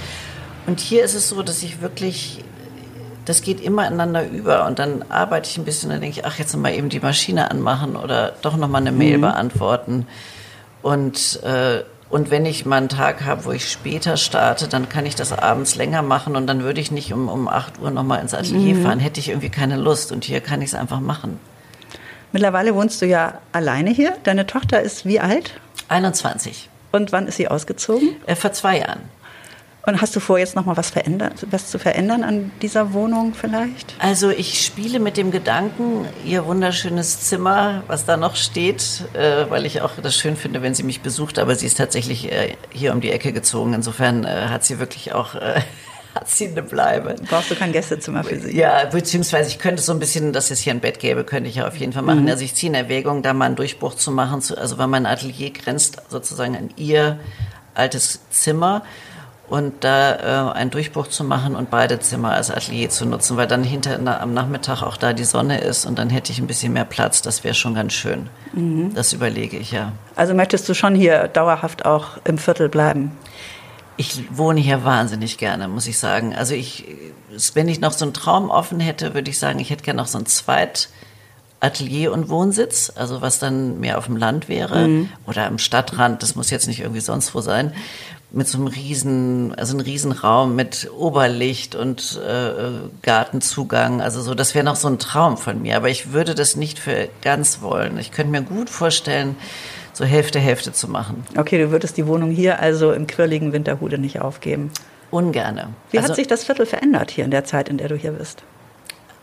Und 0.68 0.80
hier 0.80 1.04
ist 1.04 1.16
es 1.16 1.28
so, 1.28 1.44
dass 1.44 1.64
ich 1.64 1.82
wirklich 1.82 2.46
das 3.28 3.42
geht 3.42 3.60
immer 3.60 3.86
ineinander 3.86 4.26
über. 4.26 4.66
Und 4.66 4.80
dann 4.80 5.04
arbeite 5.10 5.50
ich 5.50 5.58
ein 5.58 5.66
bisschen, 5.66 5.90
dann 5.90 6.00
denke 6.00 6.20
ich, 6.20 6.26
ach, 6.26 6.40
jetzt 6.40 6.56
mal 6.56 6.74
eben 6.74 6.88
die 6.88 7.02
Maschine 7.02 7.52
anmachen 7.52 7.98
oder 7.98 8.34
doch 8.42 8.56
noch 8.56 8.70
mal 8.70 8.78
eine 8.78 8.94
Mail 8.94 9.18
mhm. 9.18 9.22
beantworten. 9.22 10.08
Und, 10.82 11.44
äh, 11.44 11.84
und 12.10 12.32
wenn 12.32 12.46
ich 12.46 12.66
mal 12.66 12.78
einen 12.78 12.88
Tag 12.88 13.26
habe, 13.26 13.44
wo 13.44 13.52
ich 13.52 13.70
später 13.70 14.16
starte, 14.16 14.70
dann 14.70 14.88
kann 14.88 15.06
ich 15.06 15.16
das 15.16 15.34
abends 15.34 15.76
länger 15.76 16.04
machen 16.04 16.38
und 16.38 16.48
dann 16.48 16.64
würde 16.64 16.80
ich 16.80 16.90
nicht 16.90 17.12
um, 17.12 17.28
um 17.28 17.50
8 17.50 17.80
Uhr 17.82 17.92
noch 17.92 18.04
mal 18.04 18.20
ins 18.20 18.34
Atelier 18.34 18.76
mhm. 18.76 18.84
fahren. 18.84 19.00
Hätte 19.00 19.20
ich 19.20 19.28
irgendwie 19.28 19.50
keine 19.50 19.76
Lust. 19.76 20.14
Und 20.14 20.24
hier 20.24 20.40
kann 20.40 20.62
ich 20.62 20.70
es 20.70 20.76
einfach 20.76 21.02
machen. 21.02 21.38
Mittlerweile 22.32 22.74
wohnst 22.76 23.02
du 23.02 23.06
ja 23.06 23.40
alleine 23.52 23.90
hier. 23.90 24.14
Deine 24.24 24.48
Tochter 24.48 24.82
ist 24.82 25.06
wie 25.06 25.20
alt? 25.20 25.60
21. 25.90 26.70
Und 26.94 27.12
wann 27.12 27.28
ist 27.28 27.36
sie 27.36 27.50
ausgezogen? 27.50 28.16
Äh, 28.26 28.36
vor 28.36 28.54
zwei 28.54 28.80
Jahren. 28.80 29.02
Und 29.88 30.02
hast 30.02 30.14
du 30.18 30.20
vor, 30.20 30.38
jetzt 30.38 30.58
noch 30.58 30.66
mal 30.66 30.76
was, 30.76 30.92
was 31.50 31.68
zu 31.68 31.80
verändern 31.80 32.24
an 32.26 32.52
dieser 32.62 32.92
Wohnung 32.92 33.34
vielleicht? 33.34 33.96
Also 34.00 34.30
ich 34.30 34.66
spiele 34.66 35.00
mit 35.00 35.16
dem 35.16 35.32
Gedanken, 35.32 36.06
ihr 36.26 36.46
wunderschönes 36.46 37.22
Zimmer, 37.22 37.84
was 37.88 38.04
da 38.04 38.18
noch 38.18 38.36
steht, 38.36 39.06
äh, 39.14 39.50
weil 39.50 39.66
ich 39.66 39.82
auch 39.82 39.92
das 40.04 40.18
schön 40.18 40.36
finde, 40.36 40.62
wenn 40.62 40.74
sie 40.74 40.84
mich 40.84 41.00
besucht, 41.00 41.40
aber 41.40 41.56
sie 41.56 41.66
ist 41.66 41.78
tatsächlich 41.78 42.30
äh, 42.30 42.58
hier 42.70 42.92
um 42.92 43.00
die 43.00 43.12
Ecke 43.12 43.32
gezogen. 43.32 43.74
Insofern 43.74 44.26
äh, 44.26 44.48
hat 44.50 44.66
sie 44.66 44.78
wirklich 44.78 45.14
auch 45.14 45.36
äh, 45.36 45.62
hat 46.16 46.28
sie 46.28 46.50
eine 46.50 46.64
Bleibe. 46.64 47.16
Brauchst 47.30 47.52
du 47.52 47.56
kein 47.56 47.72
Gästezimmer 47.72 48.26
für 48.26 48.38
sie? 48.38 48.58
Ja, 48.58 48.84
beziehungsweise 48.92 49.48
ich 49.48 49.58
könnte 49.58 49.82
so 49.82 49.94
ein 49.94 50.00
bisschen, 50.00 50.34
dass 50.34 50.52
es 50.52 50.60
hier 50.60 50.74
ein 50.74 50.82
Bett 50.82 51.00
gäbe, 51.00 51.24
könnte 51.24 51.50
ich 51.50 51.56
ja 51.56 51.68
auf 51.68 51.78
jeden 51.78 51.94
Fall 51.94 52.04
machen. 52.04 52.24
Mhm. 52.24 52.28
Also 52.30 52.44
ich 52.44 52.56
ziehe 52.56 52.70
in 52.70 52.76
Erwägung, 52.76 53.24
da 53.24 53.32
mal 53.32 53.46
einen 53.46 53.56
Durchbruch 53.56 53.96
zu 53.96 54.12
machen, 54.12 54.44
also 54.58 54.78
weil 54.78 54.88
mein 54.88 55.06
Atelier 55.06 55.52
grenzt 55.52 56.02
sozusagen 56.10 56.58
an 56.58 56.72
ihr 56.76 57.22
altes 57.74 58.20
Zimmer 58.32 58.84
und 59.50 59.84
da 59.84 60.50
äh, 60.52 60.54
einen 60.54 60.72
Durchbruch 60.72 61.08
zu 61.08 61.24
machen 61.24 61.56
und 61.56 61.70
beide 61.70 62.00
Zimmer 62.00 62.34
als 62.34 62.52
Atelier 62.52 62.90
zu 62.90 63.06
nutzen, 63.06 63.38
weil 63.38 63.48
dann 63.48 63.64
hinter 63.64 63.98
na, 63.98 64.20
am 64.20 64.34
Nachmittag 64.34 64.82
auch 64.82 64.98
da 64.98 65.14
die 65.14 65.24
Sonne 65.24 65.62
ist 65.62 65.86
und 65.86 65.98
dann 65.98 66.10
hätte 66.10 66.32
ich 66.32 66.40
ein 66.40 66.48
bisschen 66.48 66.74
mehr 66.74 66.86
Platz. 66.86 67.22
Das 67.22 67.44
wäre 67.44 67.54
schon 67.54 67.74
ganz 67.74 67.94
schön. 67.94 68.30
Mhm. 68.54 68.94
Das 68.94 69.14
überlege 69.14 69.58
ich 69.58 69.72
ja. 69.72 69.94
Also 70.16 70.34
möchtest 70.34 70.68
du 70.68 70.74
schon 70.74 70.96
hier 70.96 71.30
dauerhaft 71.30 71.86
auch 71.86 72.18
im 72.26 72.38
Viertel 72.38 72.68
bleiben? 72.68 73.12
Ich 73.96 74.26
wohne 74.30 74.60
hier 74.60 74.84
wahnsinnig 74.84 75.38
gerne, 75.38 75.68
muss 75.68 75.88
ich 75.88 75.98
sagen. 75.98 76.36
Also 76.36 76.54
ich, 76.54 76.86
wenn 77.54 77.68
ich 77.70 77.80
noch 77.80 77.94
so 77.94 78.06
einen 78.06 78.14
Traum 78.14 78.50
offen 78.50 78.80
hätte, 78.80 79.14
würde 79.14 79.32
ich 79.32 79.40
sagen, 79.40 79.60
ich 79.60 79.70
hätte 79.70 79.84
gerne 79.84 80.02
noch 80.02 80.08
so 80.08 80.18
ein 80.18 80.26
Zweit. 80.26 80.90
Atelier 81.60 82.14
und 82.14 82.30
Wohnsitz, 82.30 82.92
also 82.96 83.24
was 83.24 83.40
dann 83.40 83.80
mehr 83.80 83.98
auf 83.98 84.06
dem 84.06 84.16
Land 84.16 84.48
wäre 84.48 84.88
mhm. 84.88 85.10
oder 85.26 85.48
am 85.48 85.58
Stadtrand, 85.58 86.22
das 86.22 86.36
muss 86.36 86.52
jetzt 86.52 86.68
nicht 86.68 86.82
irgendwie 86.82 87.02
sonst 87.02 87.34
wo 87.34 87.42
sein 87.42 87.74
mit 88.32 88.48
so 88.48 88.58
einem 88.58 88.68
riesen, 88.68 89.56
also 89.56 89.78
ein 89.78 89.80
Riesenraum 89.80 90.56
mit 90.56 90.92
Oberlicht 90.98 91.76
und 91.76 92.20
äh, 92.26 92.72
Gartenzugang. 93.02 94.02
Also 94.02 94.22
so, 94.22 94.34
das 94.34 94.54
wäre 94.54 94.66
noch 94.66 94.76
so 94.76 94.90
ein 94.90 95.00
Traum 95.00 95.38
von 95.38 95.62
mir. 95.62 95.78
Aber 95.78 95.90
ich 95.90 96.12
würde 96.12 96.36
das 96.36 96.56
nicht 96.56 96.78
für 96.80 97.08
ganz 97.22 97.62
wollen. 97.62 97.98
Ich 97.98 98.12
könnte 98.12 98.32
mir 98.32 98.42
gut 98.42 98.70
vorstellen, 98.70 99.38
so 99.94 100.04
Hälfte, 100.04 100.40
Hälfte 100.40 100.74
zu 100.74 100.90
machen. 100.90 101.26
Okay, 101.38 101.58
du 101.58 101.72
würdest 101.72 101.98
die 101.98 102.06
Wohnung 102.06 102.30
hier 102.30 102.60
also 102.60 102.92
im 102.92 103.08
quirligen 103.08 103.54
Winterhude 103.54 103.98
nicht 103.98 104.22
aufgeben. 104.22 104.72
Ungerne. 105.10 105.70
Wie 105.92 105.98
also, 105.98 106.10
hat 106.10 106.16
sich 106.18 106.28
das 106.28 106.44
Viertel 106.44 106.66
verändert 106.66 107.12
hier 107.12 107.24
in 107.24 107.32
der 107.32 107.46
Zeit, 107.46 107.70
in 107.70 107.78
der 107.78 107.88
du 107.88 107.96
hier 107.96 108.12
bist? 108.12 108.44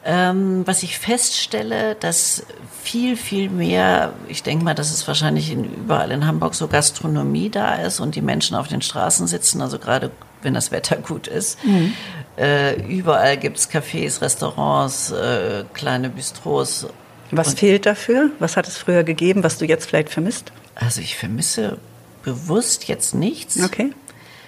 Ähm, 0.06 0.66
was 0.66 0.82
ich 0.82 0.98
feststelle, 0.98 1.94
dass 1.94 2.44
viel, 2.82 3.16
viel 3.16 3.48
mehr, 3.48 4.12
ich 4.28 4.42
denke 4.42 4.62
mal, 4.62 4.74
dass 4.74 4.92
es 4.92 5.08
wahrscheinlich 5.08 5.50
in, 5.50 5.64
überall 5.64 6.10
in 6.10 6.26
Hamburg 6.26 6.54
so 6.54 6.68
Gastronomie 6.68 7.48
da 7.48 7.76
ist 7.76 8.00
und 8.00 8.14
die 8.14 8.20
Menschen 8.20 8.54
auf 8.54 8.68
den 8.68 8.82
Straßen 8.82 9.26
sitzen, 9.26 9.62
also 9.62 9.78
gerade 9.78 10.10
wenn 10.42 10.52
das 10.52 10.70
Wetter 10.70 10.96
gut 10.96 11.26
ist. 11.26 11.64
Mhm. 11.64 11.94
Äh, 12.36 12.82
überall 12.86 13.38
gibt 13.38 13.56
es 13.56 13.70
Cafés, 13.70 14.20
Restaurants, 14.20 15.10
äh, 15.10 15.64
kleine 15.72 16.10
Bistros. 16.10 16.86
Was 17.30 17.48
und 17.50 17.58
fehlt 17.60 17.86
dafür? 17.86 18.30
Was 18.40 18.58
hat 18.58 18.68
es 18.68 18.76
früher 18.76 19.04
gegeben, 19.04 19.42
was 19.42 19.56
du 19.56 19.64
jetzt 19.64 19.86
vielleicht 19.86 20.10
vermisst? 20.10 20.52
Also 20.74 21.00
ich 21.00 21.16
vermisse 21.16 21.78
bewusst 22.22 22.88
jetzt 22.88 23.14
nichts. 23.14 23.62
Okay. 23.62 23.92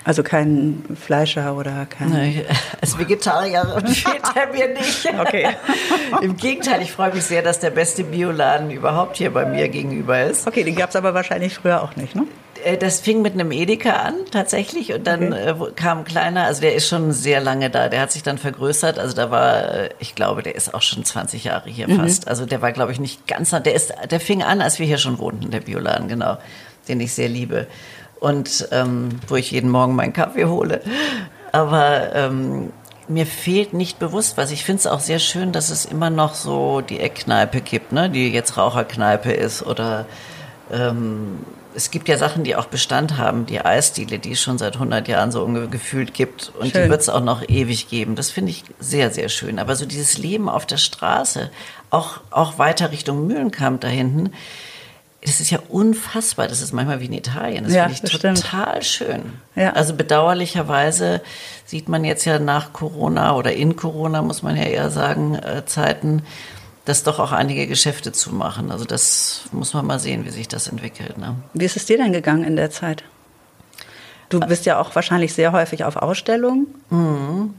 Also 0.06 0.22
kein 0.22 0.84
Fleischer 0.94 1.56
oder 1.56 1.84
kein. 1.84 2.10
Nee, 2.10 2.44
als 2.80 2.96
Vegetarier 2.96 3.82
fehlt 3.86 4.22
er 4.36 4.52
mir 4.52 4.68
nicht. 4.68 5.08
Okay. 5.18 5.48
Im 6.22 6.36
Gegenteil, 6.36 6.80
ich 6.80 6.92
freue 6.92 7.12
mich 7.12 7.24
sehr, 7.24 7.42
dass 7.42 7.58
der 7.58 7.70
beste 7.70 8.04
Bioladen 8.04 8.70
überhaupt 8.70 9.16
hier 9.16 9.32
bei 9.32 9.44
mir 9.44 9.68
gegenüber 9.68 10.22
ist. 10.22 10.46
Okay, 10.46 10.62
den 10.62 10.76
gab 10.76 10.90
es 10.90 10.96
aber 10.96 11.12
wahrscheinlich 11.12 11.54
früher 11.54 11.82
auch 11.82 11.96
nicht, 11.96 12.14
ne? 12.14 12.22
Äh, 12.64 12.76
das 12.76 13.00
fing 13.00 13.20
mit 13.20 13.34
einem 13.34 13.50
Edeka 13.50 13.94
an, 13.94 14.14
tatsächlich. 14.30 14.92
Und 14.92 15.08
dann 15.08 15.32
okay. 15.32 15.70
Äh, 15.70 15.72
kam 15.74 15.98
ein 15.98 16.04
kleiner, 16.04 16.44
also 16.44 16.60
der 16.60 16.76
ist 16.76 16.86
schon 16.86 17.10
sehr 17.10 17.40
lange 17.40 17.68
da. 17.68 17.88
Der 17.88 18.00
hat 18.00 18.12
sich 18.12 18.22
dann 18.22 18.38
vergrößert. 18.38 19.00
Also 19.00 19.16
da 19.16 19.32
war, 19.32 19.74
äh, 19.74 19.90
ich 19.98 20.14
glaube, 20.14 20.44
der 20.44 20.54
ist 20.54 20.72
auch 20.72 20.82
schon 20.82 21.04
20 21.04 21.42
Jahre 21.42 21.68
hier 21.68 21.88
mhm. 21.88 21.96
fast. 21.96 22.28
Also 22.28 22.46
der 22.46 22.62
war, 22.62 22.70
glaube 22.70 22.92
ich, 22.92 23.00
nicht 23.00 23.26
ganz, 23.26 23.50
der 23.50 23.74
ist, 23.74 23.92
der 24.08 24.20
fing 24.20 24.44
an, 24.44 24.60
als 24.60 24.78
wir 24.78 24.86
hier 24.86 24.98
schon 24.98 25.18
wohnten, 25.18 25.50
der 25.50 25.62
Bioladen, 25.62 26.06
genau. 26.06 26.38
Den 26.86 27.00
ich 27.00 27.12
sehr 27.12 27.28
liebe 27.28 27.66
und 28.20 28.68
ähm, 28.72 29.20
wo 29.28 29.36
ich 29.36 29.50
jeden 29.50 29.70
Morgen 29.70 29.94
meinen 29.94 30.12
Kaffee 30.12 30.46
hole. 30.46 30.80
Aber 31.52 32.14
ähm, 32.14 32.72
mir 33.08 33.26
fehlt 33.26 33.72
nicht 33.72 33.98
bewusst 33.98 34.36
was. 34.36 34.50
Ich 34.50 34.64
finde 34.64 34.80
es 34.80 34.86
auch 34.86 35.00
sehr 35.00 35.18
schön, 35.18 35.52
dass 35.52 35.70
es 35.70 35.84
immer 35.84 36.10
noch 36.10 36.34
so 36.34 36.80
die 36.80 37.00
Eckkneipe 37.00 37.60
gibt, 37.60 37.92
ne? 37.92 38.10
die 38.10 38.30
jetzt 38.30 38.56
Raucherkneipe 38.56 39.32
ist 39.32 39.62
oder 39.64 40.06
ähm, 40.70 41.38
es 41.76 41.90
gibt 41.90 42.08
ja 42.08 42.16
Sachen, 42.16 42.42
die 42.42 42.56
auch 42.56 42.66
Bestand 42.66 43.18
haben, 43.18 43.44
die 43.44 43.60
Eisdiele, 43.60 44.18
die 44.18 44.32
es 44.32 44.40
schon 44.40 44.56
seit 44.56 44.74
100 44.74 45.06
Jahren 45.08 45.30
so 45.30 45.46
gefühlt 45.70 46.14
gibt 46.14 46.50
und 46.58 46.70
schön. 46.70 46.84
die 46.84 46.90
wird 46.90 47.02
es 47.02 47.10
auch 47.10 47.22
noch 47.22 47.46
ewig 47.46 47.88
geben. 47.90 48.16
Das 48.16 48.30
finde 48.30 48.50
ich 48.50 48.64
sehr, 48.80 49.10
sehr 49.10 49.28
schön. 49.28 49.58
Aber 49.58 49.76
so 49.76 49.84
dieses 49.84 50.16
Leben 50.16 50.48
auf 50.48 50.64
der 50.64 50.78
Straße, 50.78 51.50
auch, 51.90 52.20
auch 52.30 52.58
weiter 52.58 52.92
Richtung 52.92 53.26
Mühlenkamp 53.26 53.82
da 53.82 53.88
hinten, 53.88 54.32
das 55.24 55.40
ist 55.40 55.50
ja 55.50 55.58
unfassbar. 55.68 56.46
Das 56.46 56.62
ist 56.62 56.72
manchmal 56.72 57.00
wie 57.00 57.06
in 57.06 57.12
Italien. 57.12 57.64
Das 57.64 57.72
ja, 57.72 57.88
finde 57.88 58.00
ich 58.04 58.20
total 58.20 58.82
stimmt. 58.82 58.84
schön. 58.84 59.22
Ja. 59.54 59.72
Also 59.72 59.94
bedauerlicherweise 59.94 61.20
sieht 61.64 61.88
man 61.88 62.04
jetzt 62.04 62.24
ja 62.24 62.38
nach 62.38 62.72
Corona 62.72 63.34
oder 63.34 63.52
in 63.52 63.76
Corona, 63.76 64.22
muss 64.22 64.42
man 64.42 64.56
ja 64.56 64.64
eher 64.64 64.90
sagen, 64.90 65.34
äh, 65.34 65.64
Zeiten, 65.66 66.22
dass 66.84 67.02
doch 67.02 67.18
auch 67.18 67.32
einige 67.32 67.66
Geschäfte 67.66 68.12
zumachen. 68.12 68.70
Also 68.70 68.84
das 68.84 69.42
muss 69.52 69.74
man 69.74 69.84
mal 69.86 69.98
sehen, 69.98 70.24
wie 70.24 70.30
sich 70.30 70.48
das 70.48 70.68
entwickelt. 70.68 71.18
Ne? 71.18 71.34
Wie 71.54 71.64
ist 71.64 71.76
es 71.76 71.86
dir 71.86 71.96
denn 71.98 72.12
gegangen 72.12 72.44
in 72.44 72.56
der 72.56 72.70
Zeit? 72.70 73.02
Du 74.28 74.40
bist 74.40 74.66
ja 74.66 74.80
auch 74.80 74.94
wahrscheinlich 74.94 75.34
sehr 75.34 75.52
häufig 75.52 75.84
auf 75.84 75.96
Ausstellungen. 75.96 76.66
Mhm. 76.90 77.54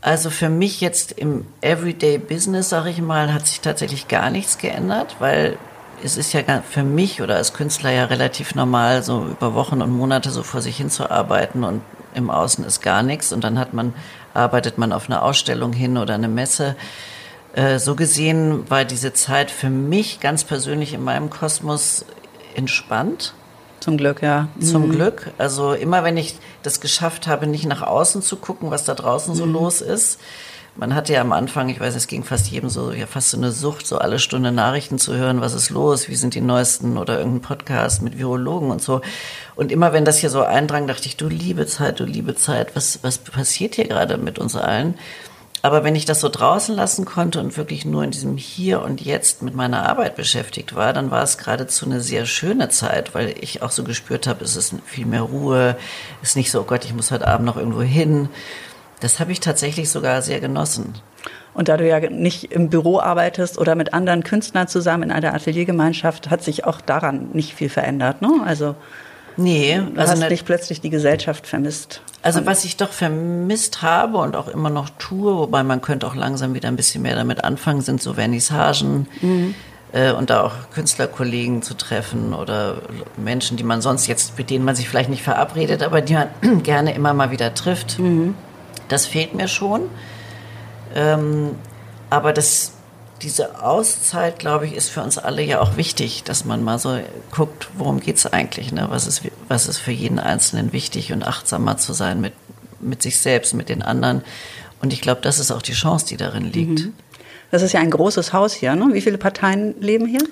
Also 0.00 0.30
für 0.30 0.48
mich 0.48 0.80
jetzt 0.80 1.12
im 1.12 1.46
Everyday 1.60 2.18
Business, 2.18 2.68
sage 2.68 2.90
ich 2.90 3.00
mal, 3.00 3.32
hat 3.34 3.46
sich 3.46 3.60
tatsächlich 3.60 4.06
gar 4.06 4.30
nichts 4.30 4.58
geändert, 4.58 5.16
weil 5.18 5.58
es 6.02 6.16
ist 6.16 6.32
ja 6.32 6.42
für 6.68 6.82
mich 6.82 7.22
oder 7.22 7.36
als 7.36 7.52
Künstler 7.52 7.90
ja 7.90 8.04
relativ 8.04 8.54
normal, 8.54 9.02
so 9.02 9.26
über 9.26 9.54
Wochen 9.54 9.82
und 9.82 9.90
Monate 9.90 10.30
so 10.30 10.42
vor 10.42 10.62
sich 10.62 10.76
hinzuarbeiten 10.76 11.64
und 11.64 11.82
im 12.14 12.30
Außen 12.30 12.64
ist 12.64 12.80
gar 12.80 13.02
nichts 13.02 13.32
und 13.32 13.44
dann 13.44 13.58
hat 13.58 13.74
man, 13.74 13.94
arbeitet 14.34 14.78
man 14.78 14.92
auf 14.92 15.06
eine 15.06 15.22
Ausstellung 15.22 15.72
hin 15.72 15.96
oder 15.96 16.14
eine 16.14 16.28
Messe. 16.28 16.76
Äh, 17.54 17.78
so 17.78 17.94
gesehen 17.94 18.68
war 18.70 18.84
diese 18.84 19.12
Zeit 19.12 19.50
für 19.50 19.70
mich 19.70 20.20
ganz 20.20 20.44
persönlich 20.44 20.94
in 20.94 21.04
meinem 21.04 21.30
Kosmos 21.30 22.04
entspannt. 22.54 23.34
Zum 23.80 23.96
Glück, 23.96 24.22
ja. 24.22 24.48
Zum 24.60 24.88
mhm. 24.88 24.92
Glück. 24.92 25.30
Also 25.38 25.72
immer 25.72 26.02
wenn 26.02 26.16
ich 26.16 26.36
das 26.62 26.80
geschafft 26.80 27.26
habe, 27.26 27.46
nicht 27.46 27.66
nach 27.66 27.82
außen 27.82 28.22
zu 28.22 28.36
gucken, 28.36 28.70
was 28.70 28.84
da 28.84 28.94
draußen 28.94 29.34
so 29.34 29.46
mhm. 29.46 29.52
los 29.52 29.80
ist, 29.80 30.18
man 30.78 30.94
hatte 30.94 31.12
ja 31.12 31.20
am 31.20 31.32
Anfang, 31.32 31.68
ich 31.68 31.80
weiß, 31.80 31.96
es 31.96 32.06
ging 32.06 32.22
fast 32.22 32.46
jedem 32.46 32.70
so, 32.70 32.92
ja 32.92 33.06
fast 33.06 33.30
so 33.30 33.36
eine 33.36 33.50
Sucht, 33.50 33.84
so 33.84 33.98
alle 33.98 34.20
Stunde 34.20 34.52
Nachrichten 34.52 34.98
zu 34.98 35.16
hören, 35.16 35.40
was 35.40 35.52
ist 35.52 35.70
los, 35.70 36.08
wie 36.08 36.14
sind 36.14 36.34
die 36.34 36.40
neuesten 36.40 36.96
oder 36.96 37.18
irgendein 37.18 37.42
Podcast 37.42 38.00
mit 38.00 38.16
Virologen 38.16 38.70
und 38.70 38.80
so. 38.80 39.00
Und 39.56 39.72
immer 39.72 39.92
wenn 39.92 40.04
das 40.04 40.18
hier 40.18 40.30
so 40.30 40.42
eindrang, 40.42 40.86
dachte 40.86 41.06
ich, 41.06 41.16
du 41.16 41.28
liebe 41.28 41.66
Zeit, 41.66 41.98
du 41.98 42.04
liebe 42.04 42.36
Zeit, 42.36 42.76
was, 42.76 43.00
was 43.02 43.18
passiert 43.18 43.74
hier 43.74 43.88
gerade 43.88 44.18
mit 44.18 44.38
uns 44.38 44.54
allen? 44.54 44.94
Aber 45.62 45.82
wenn 45.82 45.96
ich 45.96 46.04
das 46.04 46.20
so 46.20 46.28
draußen 46.28 46.76
lassen 46.76 47.04
konnte 47.04 47.40
und 47.40 47.56
wirklich 47.56 47.84
nur 47.84 48.04
in 48.04 48.12
diesem 48.12 48.36
Hier 48.36 48.80
und 48.80 49.00
Jetzt 49.00 49.42
mit 49.42 49.56
meiner 49.56 49.88
Arbeit 49.88 50.14
beschäftigt 50.14 50.76
war, 50.76 50.92
dann 50.92 51.10
war 51.10 51.24
es 51.24 51.36
geradezu 51.36 51.86
eine 51.86 52.00
sehr 52.00 52.26
schöne 52.26 52.68
Zeit, 52.68 53.16
weil 53.16 53.34
ich 53.40 53.62
auch 53.62 53.72
so 53.72 53.82
gespürt 53.82 54.28
habe, 54.28 54.44
es 54.44 54.54
ist 54.54 54.74
viel 54.86 55.06
mehr 55.06 55.22
Ruhe, 55.22 55.76
es 56.22 56.30
ist 56.30 56.36
nicht 56.36 56.52
so, 56.52 56.60
oh 56.60 56.64
Gott, 56.64 56.84
ich 56.84 56.94
muss 56.94 57.10
heute 57.10 57.26
Abend 57.26 57.46
noch 57.46 57.56
irgendwo 57.56 57.82
hin. 57.82 58.28
Das 59.00 59.20
habe 59.20 59.32
ich 59.32 59.40
tatsächlich 59.40 59.90
sogar 59.90 60.22
sehr 60.22 60.40
genossen. 60.40 60.94
Und 61.54 61.68
da 61.68 61.76
du 61.76 61.88
ja 61.88 61.98
nicht 62.10 62.52
im 62.52 62.70
Büro 62.70 63.00
arbeitest 63.00 63.58
oder 63.58 63.74
mit 63.74 63.92
anderen 63.92 64.22
Künstlern 64.22 64.68
zusammen 64.68 65.04
in 65.04 65.10
einer 65.10 65.34
Ateliergemeinschaft, 65.34 66.30
hat 66.30 66.42
sich 66.42 66.64
auch 66.64 66.80
daran 66.80 67.30
nicht 67.32 67.54
viel 67.54 67.68
verändert. 67.68 68.22
Ne? 68.22 68.30
Also 68.44 68.76
Nee, 69.36 69.80
du 69.94 70.00
also 70.00 70.12
hast 70.12 70.18
ne- 70.18 70.28
nicht 70.28 70.44
plötzlich 70.44 70.80
die 70.80 70.90
Gesellschaft 70.90 71.46
vermisst. 71.46 72.02
Also 72.22 72.44
was 72.44 72.64
ich 72.64 72.76
doch 72.76 72.90
vermisst 72.90 73.82
habe 73.82 74.18
und 74.18 74.34
auch 74.34 74.48
immer 74.48 74.68
noch 74.68 74.90
tue, 74.98 75.36
wobei 75.36 75.62
man 75.62 75.80
könnte 75.80 76.08
auch 76.08 76.16
langsam 76.16 76.54
wieder 76.54 76.68
ein 76.68 76.74
bisschen 76.74 77.02
mehr 77.02 77.14
damit 77.14 77.44
anfangen, 77.44 77.80
sind 77.80 78.02
so 78.02 78.14
Vernissagen 78.14 79.06
äh, 79.92 80.10
und 80.10 80.30
da 80.30 80.42
auch 80.42 80.52
Künstlerkollegen 80.74 81.62
zu 81.62 81.74
treffen 81.74 82.34
oder 82.34 82.82
Menschen, 83.16 83.56
die 83.56 83.62
man 83.62 83.80
sonst 83.80 84.08
jetzt, 84.08 84.36
mit 84.36 84.50
denen 84.50 84.64
man 84.64 84.74
sich 84.74 84.88
vielleicht 84.88 85.08
nicht 85.08 85.22
verabredet, 85.22 85.84
aber 85.84 86.00
die 86.00 86.14
man 86.14 86.28
gerne 86.64 86.92
immer 86.94 87.14
mal 87.14 87.30
wieder 87.30 87.54
trifft. 87.54 87.98
Das 88.88 89.06
fehlt 89.06 89.34
mir 89.34 89.48
schon. 89.48 89.88
Ähm, 90.94 91.54
aber 92.10 92.32
das, 92.32 92.72
diese 93.22 93.62
Auszeit, 93.62 94.38
glaube 94.38 94.66
ich, 94.66 94.74
ist 94.74 94.88
für 94.88 95.02
uns 95.02 95.18
alle 95.18 95.42
ja 95.42 95.60
auch 95.60 95.76
wichtig, 95.76 96.24
dass 96.24 96.44
man 96.44 96.64
mal 96.64 96.78
so 96.78 96.98
guckt, 97.30 97.68
worum 97.76 98.00
geht's 98.00 98.26
eigentlich, 98.26 98.72
ne? 98.72 98.86
was, 98.90 99.06
ist, 99.06 99.22
was 99.48 99.68
ist 99.68 99.78
für 99.78 99.92
jeden 99.92 100.18
Einzelnen 100.18 100.72
wichtig 100.72 101.12
und 101.12 101.22
achtsamer 101.22 101.76
zu 101.76 101.92
sein 101.92 102.20
mit, 102.20 102.32
mit 102.80 103.02
sich 103.02 103.18
selbst, 103.18 103.54
mit 103.54 103.68
den 103.68 103.82
anderen. 103.82 104.22
Und 104.80 104.92
ich 104.92 105.00
glaube, 105.00 105.20
das 105.20 105.38
ist 105.38 105.50
auch 105.50 105.62
die 105.62 105.72
Chance, 105.72 106.06
die 106.06 106.16
darin 106.16 106.50
liegt. 106.50 106.88
Das 107.50 107.62
ist 107.62 107.72
ja 107.72 107.80
ein 107.80 107.90
großes 107.90 108.32
Haus 108.32 108.52
hier. 108.52 108.74
Ne? 108.74 108.88
Wie 108.92 109.00
viele 109.00 109.18
Parteien 109.18 109.80
leben 109.80 110.06
hier? 110.06 110.22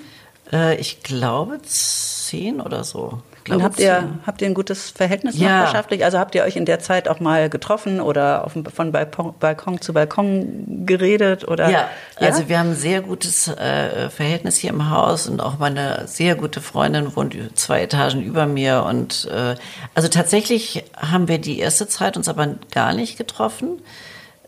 Äh, 0.51 0.77
ich 0.77 1.03
glaube 1.03 1.59
zehn 1.63 2.61
oder 2.61 2.83
so. 2.83 3.21
Ich 3.47 3.53
Und 3.53 3.59
glaube, 3.59 3.71
habt 3.71 3.79
ihr, 3.79 4.09
habt 4.25 4.41
ihr 4.41 4.47
ein 4.49 4.53
gutes 4.53 4.89
Verhältnis 4.89 5.37
Ja. 5.39 5.47
nachbarschaftlich? 5.59 6.03
Also 6.03 6.19
habt 6.19 6.35
ihr 6.35 6.43
euch 6.43 6.57
in 6.57 6.65
der 6.65 6.79
Zeit 6.79 7.07
auch 7.07 7.21
mal 7.21 7.49
getroffen 7.49 8.01
oder 8.01 8.43
auf 8.45 8.51
von 8.73 8.91
Balkon, 8.91 9.35
Balkon 9.39 9.79
zu 9.79 9.93
Balkon 9.93 10.85
geredet? 10.85 11.47
Oder? 11.47 11.69
Ja, 11.69 11.87
also 12.19 12.49
wir 12.49 12.59
haben 12.59 12.71
ein 12.71 12.75
sehr 12.75 12.99
gutes 13.01 13.47
äh, 13.47 14.09
Verhältnis 14.09 14.57
hier 14.57 14.71
im 14.71 14.89
Haus 14.89 15.27
und 15.29 15.39
auch 15.39 15.59
meine 15.59 16.07
sehr 16.07 16.35
gute 16.35 16.59
Freundin 16.59 17.15
wohnt 17.15 17.37
zwei 17.57 17.83
Etagen 17.83 18.21
über 18.21 18.45
mir 18.47 18.83
und 18.83 19.29
äh, 19.33 19.55
also 19.95 20.09
tatsächlich 20.09 20.83
haben 20.97 21.29
wir 21.29 21.37
die 21.37 21.59
erste 21.59 21.87
Zeit 21.87 22.17
uns 22.17 22.27
aber 22.27 22.55
gar 22.73 22.93
nicht 22.93 23.17
getroffen 23.17 23.81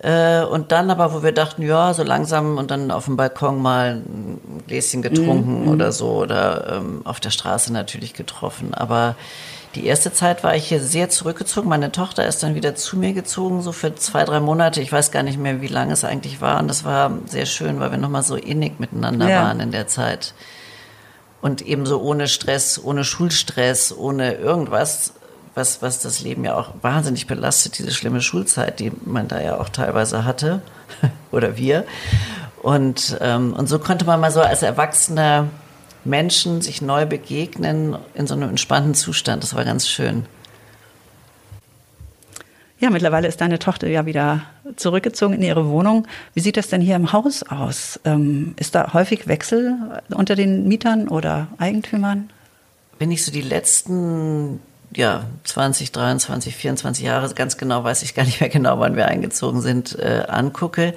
und 0.02 0.72
dann 0.72 0.90
aber, 0.90 1.14
wo 1.14 1.24
wir 1.24 1.34
dachten, 1.34 1.62
ja, 1.62 1.94
so 1.94 2.04
langsam 2.04 2.58
und 2.58 2.72
dann 2.72 2.90
auf 2.90 3.06
dem 3.06 3.18
Balkon 3.18 3.62
mal 3.62 3.96
ein 4.06 4.40
Gläschen 4.68 5.02
getrunken 5.02 5.68
oder 5.68 5.92
so 5.92 6.12
oder 6.12 6.78
ähm, 6.78 7.02
auf 7.04 7.20
der 7.20 7.32
Straße 7.32 7.74
natürlich 7.74 8.14
getroffen, 8.14 8.74
aber 8.74 9.16
die 9.76 9.86
erste 9.86 10.12
Zeit 10.12 10.44
war 10.44 10.56
ich 10.56 10.68
hier 10.68 10.82
sehr 10.82 11.10
zurückgezogen. 11.10 11.70
Meine 11.70 11.92
Tochter 11.92 12.26
ist 12.26 12.42
dann 12.42 12.56
wieder 12.56 12.74
zu 12.74 12.98
mir 12.98 13.14
gezogen, 13.14 13.62
so 13.62 13.72
für 13.72 13.94
zwei, 13.94 14.24
drei 14.26 14.40
Monate. 14.40 14.82
Ich 14.82 14.92
weiß 14.92 15.12
gar 15.12 15.22
nicht 15.22 15.38
mehr, 15.38 15.62
wie 15.62 15.68
lange 15.68 15.94
es 15.94 16.04
eigentlich 16.04 16.42
war. 16.42 16.60
Und 16.60 16.70
das 16.70 16.86
war 16.86 17.12
sehr 17.28 17.46
schön, 17.46 17.80
weil 17.80 17.92
wir 17.92 18.00
nochmal 18.00 18.24
so 18.24 18.36
innig 18.36 18.80
miteinander 18.80 19.30
Ja. 19.30 19.44
waren 19.44 19.60
in 19.60 19.70
der 19.72 19.86
Zeit. 19.86 20.34
Und 21.42 21.62
eben 21.62 21.86
so 21.86 22.02
ohne 22.02 22.28
Stress, 22.28 22.82
ohne 22.84 23.04
Schulstress, 23.04 23.96
ohne 23.96 24.34
irgendwas, 24.34 25.14
was, 25.56 25.82
was 25.82 26.00
das 26.00 26.22
Leben 26.22 26.44
ja 26.46 26.56
auch 26.56 26.74
wahnsinnig 26.82 27.28
belastet, 27.28 27.78
diese 27.78 27.92
schlimme 27.92 28.22
Schulzeit, 28.22 28.80
die 28.80 28.92
man 29.06 29.28
da 29.28 29.42
ja 29.42 29.60
auch 29.60 29.70
teilweise 29.70 30.26
hatte. 30.26 30.62
Oder 31.32 31.58
wir. 31.58 31.86
Und, 32.62 33.18
ähm, 33.22 33.54
und 33.54 33.68
so 33.68 33.80
konnte 33.80 34.06
man 34.06 34.20
mal 34.20 34.32
so 34.32 34.42
als 34.42 34.64
erwachsener 34.64 35.48
Menschen 36.04 36.62
sich 36.62 36.82
neu 36.82 37.06
begegnen 37.06 37.98
in 38.14 38.28
so 38.28 38.34
einem 38.34 38.50
entspannten 38.50 38.96
Zustand. 38.96 39.44
Das 39.44 39.56
war 39.56 39.66
ganz 39.66 39.88
schön. 39.88 40.26
Ja, 42.80 42.90
mittlerweile 42.90 43.28
ist 43.28 43.42
deine 43.42 43.60
Tochter 43.60 43.88
ja 43.90 44.06
wieder 44.06 44.44
zurückgezogen 44.78 45.34
in 45.34 45.42
ihre 45.44 45.68
Wohnung. 45.68 46.08
Wie 46.34 46.40
sieht 46.40 46.56
das 46.56 46.70
denn 46.70 46.80
hier 46.80 46.96
im 46.96 47.12
Haus 47.12 47.44
aus? 47.44 48.00
Ähm, 48.06 48.54
ist 48.58 48.74
da 48.74 48.94
häufig 48.94 49.28
Wechsel 49.28 50.02
unter 50.10 50.36
den 50.36 50.66
Mietern 50.68 51.10
oder 51.10 51.48
Eigentümern? 51.58 52.30
Wenn 52.98 53.12
ich 53.12 53.26
so 53.26 53.34
die 53.34 53.42
letzten 53.42 54.62
ja, 54.96 55.26
20, 55.44 55.92
23, 55.92 56.56
24 56.56 57.06
Jahre, 57.06 57.34
ganz 57.34 57.58
genau 57.58 57.84
weiß 57.84 58.04
ich 58.04 58.16
gar 58.16 58.24
nicht 58.24 58.42
mehr 58.42 58.50
genau, 58.50 58.80
wann 58.80 58.96
wir 58.96 59.08
eingezogen 59.08 59.62
sind, 59.62 59.98
äh, 60.00 60.26
angucke, 60.28 60.94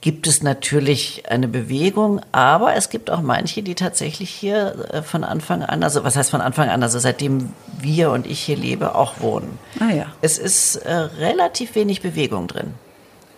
gibt 0.00 0.26
es 0.26 0.42
natürlich 0.42 1.30
eine 1.30 1.46
Bewegung, 1.46 2.20
aber 2.32 2.74
es 2.74 2.90
gibt 2.90 3.08
auch 3.08 3.22
manche, 3.22 3.62
die 3.62 3.76
tatsächlich 3.76 4.30
hier 4.30 4.88
äh, 4.92 5.02
von 5.02 5.22
Anfang 5.22 5.62
an, 5.62 5.84
also 5.84 6.02
was 6.02 6.16
heißt 6.16 6.30
von 6.30 6.40
Anfang 6.40 6.68
an, 6.68 6.82
also 6.82 6.98
seitdem 6.98 7.52
wir 7.80 8.10
und 8.10 8.26
ich 8.26 8.40
hier 8.40 8.56
lebe, 8.56 8.96
auch 8.96 9.20
wohnen. 9.20 9.58
Ah 9.78 9.94
ja. 9.94 10.06
Es 10.20 10.38
ist 10.38 10.76
äh, 10.76 10.92
relativ 10.92 11.76
wenig 11.76 12.02
Bewegung 12.02 12.48
drin. 12.48 12.74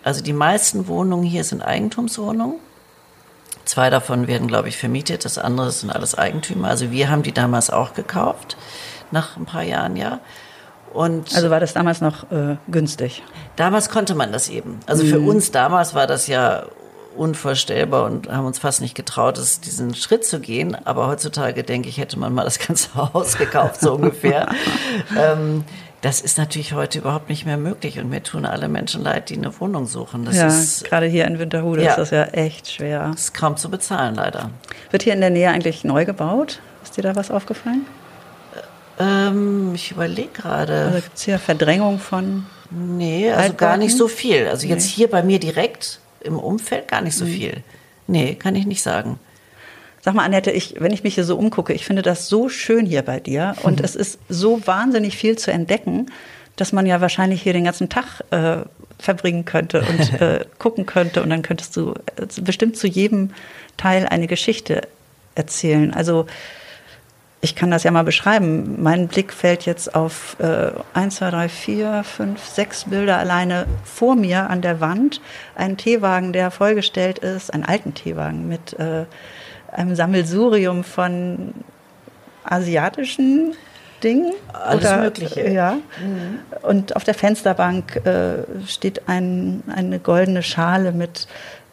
Also 0.03 0.23
die 0.23 0.33
meisten 0.33 0.87
Wohnungen 0.87 1.23
hier 1.23 1.43
sind 1.43 1.61
Eigentumswohnungen. 1.61 2.57
Zwei 3.65 3.89
davon 3.89 4.27
werden, 4.27 4.47
glaube 4.47 4.69
ich, 4.69 4.77
vermietet, 4.77 5.25
das 5.25 5.37
andere 5.37 5.71
sind 5.71 5.89
alles 5.89 6.15
Eigentümer. 6.15 6.69
Also 6.69 6.91
wir 6.91 7.09
haben 7.09 7.23
die 7.23 7.31
damals 7.31 7.69
auch 7.71 7.93
gekauft, 7.93 8.57
nach 9.11 9.37
ein 9.37 9.45
paar 9.45 9.63
Jahren, 9.63 9.95
ja. 9.95 10.19
Und 10.93 11.35
Also 11.35 11.49
war 11.49 11.59
das 11.59 11.73
damals 11.73 11.99
noch 12.01 12.31
äh, 12.31 12.55
günstig? 12.69 13.21
damals 13.57 13.89
konnte 13.89 14.15
man 14.15 14.31
das 14.31 14.49
eben. 14.49 14.79
Also 14.85 15.03
für 15.05 15.19
uns 15.19 15.51
damals 15.51 15.93
war 15.93 16.07
das 16.07 16.27
ja 16.27 16.63
unvorstellbar 17.17 18.05
und 18.05 18.29
haben 18.29 18.45
uns 18.45 18.59
fast 18.59 18.81
nicht 18.81 18.95
getraut, 18.95 19.37
es, 19.37 19.61
diesen 19.61 19.95
Schritt 19.95 20.25
zu 20.25 20.39
gehen. 20.39 20.75
Aber 20.85 21.07
heutzutage, 21.07 21.63
denke 21.63 21.89
ich, 21.89 21.97
hätte 21.97 22.19
man 22.19 22.33
mal 22.33 22.43
das 22.43 22.59
ganze 22.59 22.93
Haus 23.13 23.37
gekauft, 23.37 23.81
so 23.81 23.93
ungefähr. 23.95 24.49
ähm, 25.17 25.63
das 26.01 26.21
ist 26.21 26.37
natürlich 26.37 26.73
heute 26.73 26.99
überhaupt 26.99 27.29
nicht 27.29 27.45
mehr 27.45 27.57
möglich 27.57 27.99
und 27.99 28.09
mir 28.09 28.21
tun 28.21 28.45
alle 28.45 28.67
Menschen 28.67 29.01
leid, 29.01 29.29
die 29.29 29.37
eine 29.37 29.57
Wohnung 29.59 29.87
suchen. 29.87 30.23
Das 30.25 30.35
ja, 30.37 30.47
ist, 30.47 30.83
gerade 30.83 31.07
hier 31.07 31.25
in 31.25 31.39
Winterhude 31.39 31.83
Ja. 31.83 31.91
ist 31.91 31.97
das 31.97 32.09
ja 32.11 32.23
echt 32.25 32.71
schwer. 32.71 33.11
ist 33.15 33.33
kaum 33.33 33.57
zu 33.57 33.69
bezahlen, 33.69 34.15
leider. 34.15 34.51
Wird 34.91 35.03
hier 35.03 35.13
in 35.13 35.21
der 35.21 35.29
Nähe 35.31 35.49
eigentlich 35.49 35.83
neu 35.83 36.05
gebaut? 36.05 36.59
Ist 36.83 36.97
dir 36.97 37.01
da 37.01 37.15
was 37.15 37.31
aufgefallen? 37.31 37.85
Ähm, 38.99 39.73
ich 39.75 39.91
überlege 39.91 40.29
gerade. 40.33 40.85
Also 40.85 40.95
gibt 41.01 41.17
es 41.17 41.23
hier 41.23 41.39
Verdrängung 41.39 41.99
von. 41.99 42.45
Nee, 42.71 43.29
also 43.29 43.41
Altbauten? 43.41 43.57
gar 43.57 43.77
nicht 43.77 43.95
so 43.97 44.07
viel. 44.07 44.47
Also 44.47 44.67
jetzt 44.67 44.85
Nee. 44.85 44.91
hier 44.93 45.09
bei 45.09 45.23
mir 45.23 45.39
direkt 45.39 45.99
im 46.21 46.39
Umfeld 46.39 46.87
gar 46.87 47.01
nicht 47.01 47.15
so 47.15 47.25
viel. 47.25 47.63
Nee, 48.07 48.35
kann 48.35 48.55
ich 48.55 48.65
nicht 48.65 48.81
sagen. 48.81 49.19
Sag 50.01 50.13
mal, 50.13 50.23
Annette, 50.23 50.51
ich, 50.51 50.75
wenn 50.79 50.91
ich 50.93 51.03
mich 51.03 51.15
hier 51.15 51.23
so 51.23 51.37
umgucke, 51.37 51.73
ich 51.73 51.85
finde 51.85 52.01
das 52.01 52.27
so 52.27 52.49
schön 52.49 52.85
hier 52.85 53.01
bei 53.01 53.19
dir 53.19 53.55
und 53.63 53.81
es 53.81 53.95
ist 53.95 54.19
so 54.29 54.65
wahnsinnig 54.65 55.17
viel 55.17 55.37
zu 55.37 55.51
entdecken, 55.51 56.07
dass 56.55 56.71
man 56.71 56.85
ja 56.85 57.01
wahrscheinlich 57.01 57.41
hier 57.41 57.53
den 57.53 57.65
ganzen 57.65 57.89
Tag 57.89 58.21
äh, 58.31 58.57
verbringen 58.97 59.45
könnte 59.45 59.81
und 59.81 60.13
äh, 60.21 60.45
gucken 60.57 60.85
könnte 60.85 61.21
und 61.21 61.29
dann 61.29 61.41
könntest 61.41 61.75
du 61.75 61.93
äh, 62.15 62.41
bestimmt 62.41 62.77
zu 62.77 62.87
jedem 62.87 63.31
Teil 63.77 64.07
eine 64.07 64.27
Geschichte 64.27 64.81
erzählen. 65.35 65.93
Also 65.93 66.27
ich 67.45 67.55
kann 67.55 67.69
das 67.69 67.83
ja 67.83 67.91
mal 67.91 68.03
beschreiben. 68.03 68.81
Mein 68.81 69.07
Blick 69.07 69.31
fällt 69.31 69.67
jetzt 69.67 69.93
auf 69.93 70.35
äh, 70.39 70.71
1, 70.95 71.17
2, 71.17 71.29
3, 71.29 71.49
4, 71.49 72.03
5, 72.03 72.43
6 72.43 72.83
Bilder 72.85 73.19
alleine 73.19 73.67
vor 73.83 74.15
mir 74.15 74.49
an 74.49 74.63
der 74.63 74.81
Wand. 74.81 75.21
Einen 75.53 75.77
Teewagen, 75.77 76.33
der 76.33 76.49
vollgestellt 76.49 77.19
ist, 77.19 77.53
einen 77.53 77.63
alten 77.63 77.93
Teewagen 77.93 78.47
mit 78.47 78.73
äh, 78.79 79.05
einem 79.71 79.95
Sammelsurium 79.95 80.83
von 80.83 81.53
asiatischen 82.43 83.53
Dingen. 84.03 84.33
Alles 84.51 84.95
Mögliche. 84.95 85.47
Ja. 85.47 85.77
Und 86.63 86.95
auf 86.95 87.03
der 87.03 87.13
Fensterbank 87.13 88.07
äh, 88.07 88.43
steht 88.65 89.07
ein, 89.07 89.61
eine 89.67 89.99
goldene 89.99 90.41
Schale 90.41 90.93
mit 90.93 91.27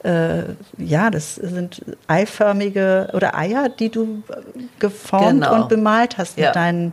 äh, 0.04 0.42
ja, 0.78 1.10
das 1.10 1.36
sind 1.36 1.82
eiförmige 2.08 3.08
oder 3.12 3.36
Eier, 3.36 3.68
die 3.68 3.88
du 3.88 4.22
äh, 4.28 4.34
geformt 4.78 5.42
Genau. 5.42 5.54
und 5.54 5.68
bemalt 5.68 6.18
hast 6.18 6.38
Ja. 6.38 6.48
mit 6.48 6.56
deinen, 6.56 6.92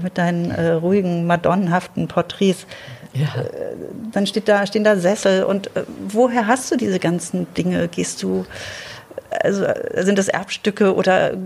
mit 0.00 0.18
deinen 0.18 0.50
äh, 0.50 0.70
ruhigen, 0.72 1.26
madonnenhaften 1.26 2.08
Porträts. 2.08 2.66
Ja. 3.14 3.28
Dann 4.12 4.26
steht 4.26 4.46
da, 4.48 4.66
stehen 4.66 4.84
da 4.84 4.96
Sessel 4.96 5.44
und 5.44 5.68
äh, 5.76 5.84
woher 6.08 6.46
hast 6.46 6.70
du 6.70 6.76
diese 6.76 6.98
ganzen 6.98 7.46
Dinge? 7.54 7.88
Gehst 7.88 8.22
du, 8.22 8.44
also 9.42 9.64
äh, 9.64 10.04
sind 10.04 10.18
das 10.18 10.28
Erbstücke 10.28 10.94
oder 10.94 11.32
äh, 11.32 11.36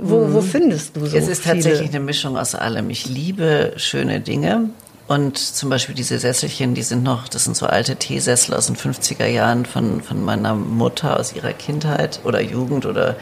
wo, 0.00 0.32
wo 0.32 0.40
findest 0.40 0.96
du 0.96 1.04
so 1.06 1.16
Mhm. 1.16 1.22
es 1.22 1.28
ist 1.28 1.42
viele? 1.42 1.54
tatsächlich 1.56 1.90
eine 1.90 2.00
Mischung 2.00 2.38
aus 2.38 2.54
allem. 2.54 2.88
Ich 2.90 3.06
liebe 3.06 3.72
schöne 3.76 4.20
Dinge. 4.20 4.70
Und 5.08 5.38
zum 5.38 5.70
Beispiel 5.70 5.94
diese 5.94 6.18
Sesselchen, 6.18 6.74
die 6.74 6.82
sind 6.82 7.02
noch, 7.02 7.28
das 7.28 7.44
sind 7.44 7.56
so 7.56 7.64
alte 7.66 7.96
Teesessel 7.96 8.54
aus 8.54 8.66
den 8.66 8.76
50er 8.76 9.26
Jahren 9.26 9.64
von, 9.64 10.02
von 10.02 10.22
meiner 10.22 10.54
Mutter 10.54 11.18
aus 11.18 11.34
ihrer 11.34 11.54
Kindheit 11.54 12.20
oder 12.24 12.40
Jugend 12.42 12.84
oder 12.84 13.16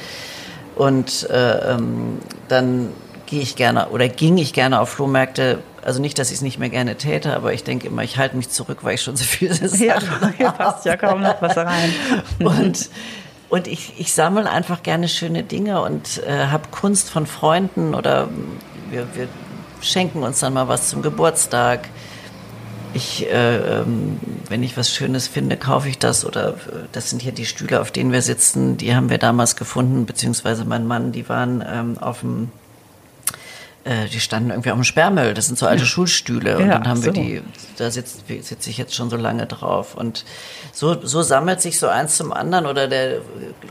und 0.74 1.30
äh, 1.30 1.72
ähm, 1.72 2.18
dann 2.48 2.90
gehe 3.26 3.40
ich 3.40 3.56
gerne 3.56 3.88
oder 3.90 4.08
ging 4.08 4.36
ich 4.36 4.52
gerne 4.52 4.80
auf 4.80 4.90
Flohmärkte. 4.90 5.60
Also 5.82 6.00
nicht, 6.00 6.18
dass 6.18 6.30
ich 6.30 6.36
es 6.36 6.42
nicht 6.42 6.58
mehr 6.58 6.68
gerne 6.68 6.96
täte, 6.96 7.34
aber 7.34 7.52
ich 7.54 7.62
denke 7.62 7.86
immer, 7.86 8.02
ich 8.02 8.18
halte 8.18 8.36
mich 8.36 8.50
zurück, 8.50 8.78
weil 8.82 8.96
ich 8.96 9.02
schon 9.02 9.16
so 9.16 9.24
viele 9.24 9.54
Ja, 9.76 10.00
Sachen 10.00 10.32
hier 10.36 10.50
passt 10.50 10.84
ja 10.84 10.96
kaum 10.96 11.22
noch 11.22 11.40
was 11.40 11.56
rein. 11.56 11.94
und 12.40 12.90
und 13.48 13.68
ich, 13.68 13.94
ich 13.96 14.12
sammle 14.12 14.50
einfach 14.50 14.82
gerne 14.82 15.06
schöne 15.06 15.44
Dinge 15.44 15.80
und 15.80 16.20
äh, 16.26 16.46
habe 16.46 16.64
Kunst 16.72 17.08
von 17.10 17.26
Freunden 17.26 17.94
oder 17.94 18.28
wir, 18.90 19.06
wir 19.14 19.28
schenken 19.86 20.22
uns 20.22 20.40
dann 20.40 20.54
mal 20.54 20.68
was 20.68 20.88
zum 20.88 21.02
Geburtstag. 21.02 21.88
ich, 22.94 23.26
äh, 23.26 23.80
ähm, 23.80 24.18
wenn 24.48 24.62
ich 24.62 24.76
was 24.76 24.90
Schönes 24.90 25.28
finde, 25.28 25.56
kaufe 25.56 25.88
ich 25.88 25.98
das 25.98 26.24
oder 26.24 26.50
äh, 26.50 26.86
das 26.92 27.10
sind 27.10 27.22
hier 27.22 27.32
die 27.32 27.46
Stühle, 27.46 27.80
auf 27.80 27.90
denen 27.90 28.12
wir 28.12 28.22
sitzen, 28.22 28.76
die 28.76 28.94
haben 28.94 29.10
wir 29.10 29.18
damals 29.18 29.56
gefunden, 29.56 30.06
beziehungsweise 30.06 30.64
mein 30.64 30.86
Mann, 30.86 31.12
die 31.12 31.28
waren 31.28 31.64
ähm, 31.66 31.98
auf 31.98 32.20
dem 32.20 32.50
äh, 33.86 34.08
die 34.08 34.18
standen 34.18 34.50
irgendwie 34.50 34.70
auf 34.70 34.76
dem 34.76 34.84
Sperrmüll. 34.84 35.32
Das 35.32 35.46
sind 35.46 35.58
so 35.58 35.66
alte. 35.66 35.86
Schulstühle. 35.86 36.56
Und 36.56 36.66
ja, 36.66 36.72
dann 36.72 36.88
haben 36.88 37.00
so. 37.00 37.06
wir 37.06 37.12
die, 37.12 37.42
da 37.76 37.90
sitze 37.90 38.18
sitz 38.42 38.66
ich 38.66 38.78
jetzt 38.78 38.94
schon 38.94 39.10
so 39.10 39.16
lange 39.16 39.46
drauf. 39.46 39.94
Und 39.94 40.24
so, 40.72 41.00
so 41.06 41.22
sammelt 41.22 41.60
sich 41.60 41.78
so 41.78 41.86
eins 41.86 42.16
zum 42.16 42.32
anderen. 42.32 42.66
Oder 42.66 42.88
der 42.88 43.20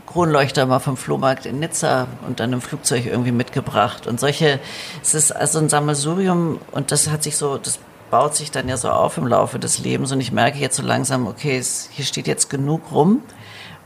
Kronleuchter 0.06 0.64
mal 0.64 0.78
vom 0.78 0.96
Flohmarkt 0.96 1.44
in 1.44 1.58
Nizza 1.58 2.08
und 2.26 2.40
dann 2.40 2.54
im 2.54 2.62
Flugzeug 2.62 3.04
irgendwie 3.04 3.32
mitgebracht. 3.32 4.06
Und 4.06 4.18
solche, 4.18 4.58
es 5.02 5.14
ist 5.14 5.32
also 5.32 5.58
ein 5.58 5.68
Sammelsurium 5.68 6.60
und 6.72 6.92
das 6.92 7.10
hat 7.10 7.22
sich 7.22 7.36
so, 7.36 7.58
das 7.58 7.78
baut 8.10 8.34
sich 8.34 8.50
dann 8.50 8.68
ja 8.68 8.76
so 8.78 8.88
auf 8.88 9.18
im 9.18 9.26
Laufe 9.26 9.58
des 9.58 9.78
Lebens. 9.78 10.12
Und 10.12 10.20
ich 10.20 10.32
merke 10.32 10.58
jetzt 10.58 10.76
so 10.76 10.82
langsam, 10.82 11.26
okay, 11.26 11.58
es, 11.58 11.90
hier 11.92 12.06
steht 12.06 12.26
jetzt 12.26 12.48
genug 12.48 12.90
rum. 12.90 13.20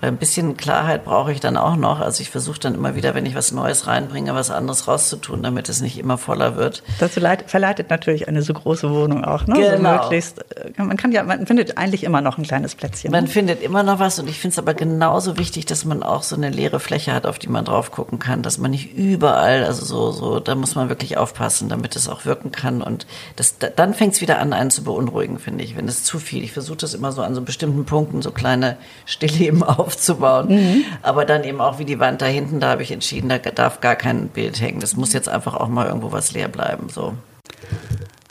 Ein 0.01 0.17
bisschen 0.17 0.57
Klarheit 0.57 1.05
brauche 1.05 1.33
ich 1.33 1.41
dann 1.41 1.57
auch 1.57 1.77
noch. 1.77 2.01
Also 2.01 2.23
ich 2.23 2.31
versuche 2.31 2.59
dann 2.59 2.75
immer 2.75 2.95
wieder, 2.95 3.15
wenn 3.15 3.27
ich 3.27 3.35
was 3.35 3.53
Neues 3.53 3.87
reinbringe, 3.87 4.35
was 4.35 4.51
anderes 4.51 4.89
rauszutun, 4.89 5.43
damit 5.43 5.69
es 5.69 5.81
nicht 5.81 5.99
immer 5.99 6.19
voller 6.19 6.57
wird. 6.57 6.83
Das 6.99 7.13
verleitet 7.13 7.91
natürlich 7.91 8.29
eine 8.29 8.43
so 8.43 8.55
große 8.55 8.91
Wohnung 8.91 9.25
auch, 9.25 9.47
ne? 9.47 9.55
Genau. 9.55 9.77
So 9.77 10.03
möglichst, 10.03 10.39
äh, 10.57 10.83
man 10.83 10.97
kann 10.97 11.13
ja, 11.13 11.23
man 11.23 11.47
findet 11.47 11.77
eigentlich 11.77 12.05
immer 12.05 12.21
noch 12.21 12.39
ein 12.39 12.45
kleines 12.45 12.75
Plätzchen. 12.75 13.11
Man 13.11 13.25
ne? 13.25 13.31
findet 13.31 13.63
immer 13.63 13.83
noch 13.83 13.99
was 13.99 14.19
und 14.19 14.29
ich 14.29 14.39
finde 14.39 14.53
es 14.53 14.59
aber 14.59 14.75
genauso 14.75 15.37
wichtig, 15.37 15.67
dass 15.67 15.85
man 15.85 16.03
auch 16.03 16.23
so 16.23 16.37
eine 16.37 16.51
leere 16.51 16.81
Fläche 16.81 17.13
hat, 17.13 17.27
auf 17.27 17.39
die 17.39 17.49
man 17.49 17.65
drauf 17.65 17.91
gucken 17.91 18.19
kann, 18.19 18.43
dass 18.43 18.59
man 18.59 18.71
nicht 18.71 18.95
überall, 18.95 19.65
also 19.65 19.85
so, 19.85 20.11
so, 20.13 20.41
da 20.41 20.55
muss 20.55 20.75
man 20.75 20.89
wirklich 20.89 21.19
aufpassen, 21.19 21.69
damit 21.69 21.97
es 21.97 22.09
auch 22.09 22.25
wirken 22.25 22.53
kann 22.53 22.83
und 22.83 23.07
das, 23.37 23.57
dann 23.59 23.95
fängt 23.95 24.15
es 24.15 24.21
wieder 24.21 24.39
an, 24.39 24.53
einen 24.53 24.71
zu 24.71 24.85
beunruhigen, 24.85 25.39
finde 25.39 25.65
ich, 25.65 25.77
wenn 25.77 25.89
es 25.89 26.05
zu 26.05 26.19
viel. 26.19 26.43
Ich 26.43 26.53
versuche 26.53 26.79
das 26.79 26.95
immer 26.95 27.13
so 27.13 27.23
an 27.23 27.35
so 27.35 27.43
bestimmten 27.43 27.85
Punkten, 27.85 28.23
so 28.23 28.31
kleine 28.31 28.77
Stillleben 29.05 29.63
auf 29.81 29.90
aufzubauen. 29.91 30.49
Mhm. 30.49 30.85
Aber 31.03 31.25
dann 31.25 31.45
eben 31.45 31.61
auch 31.61 31.79
wie 31.79 31.85
die 31.85 31.99
Wand 31.99 32.23
da 32.23 32.27
hinten, 32.27 32.61
da 32.61 32.71
habe 32.71 32.83
ich 32.83 32.93
entschieden, 32.93 33.29
da 33.29 33.39
darf 33.39 33.81
gar 33.81 33.97
kein 33.97 34.29
Bild 34.29 34.61
hängen. 34.61 34.81
Das 34.81 34.97
muss 34.97 35.13
jetzt 35.13 35.29
einfach 35.29 35.55
auch 35.55 35.69
mal 35.69 35.87
irgendwo 35.87 36.13
was 36.13 36.33
leer 36.33 36.49
bleiben. 36.49 36.89
So. 36.89 37.15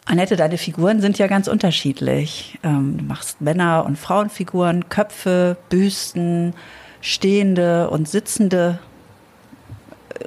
Annette, 0.06 0.36
deine 0.36 0.58
Figuren 0.58 1.02
sind 1.02 1.20
ja 1.20 1.28
ganz 1.28 1.48
unterschiedlich. 1.48 2.58
Ähm, 2.64 2.98
du 2.98 3.04
machst 3.04 3.42
Männer- 3.42 3.86
und 3.86 3.98
Frauenfiguren, 3.98 4.90
Köpfe, 4.90 5.58
Büsten, 5.70 6.54
stehende 7.02 7.90
und 7.90 8.10
sitzende. 8.10 8.80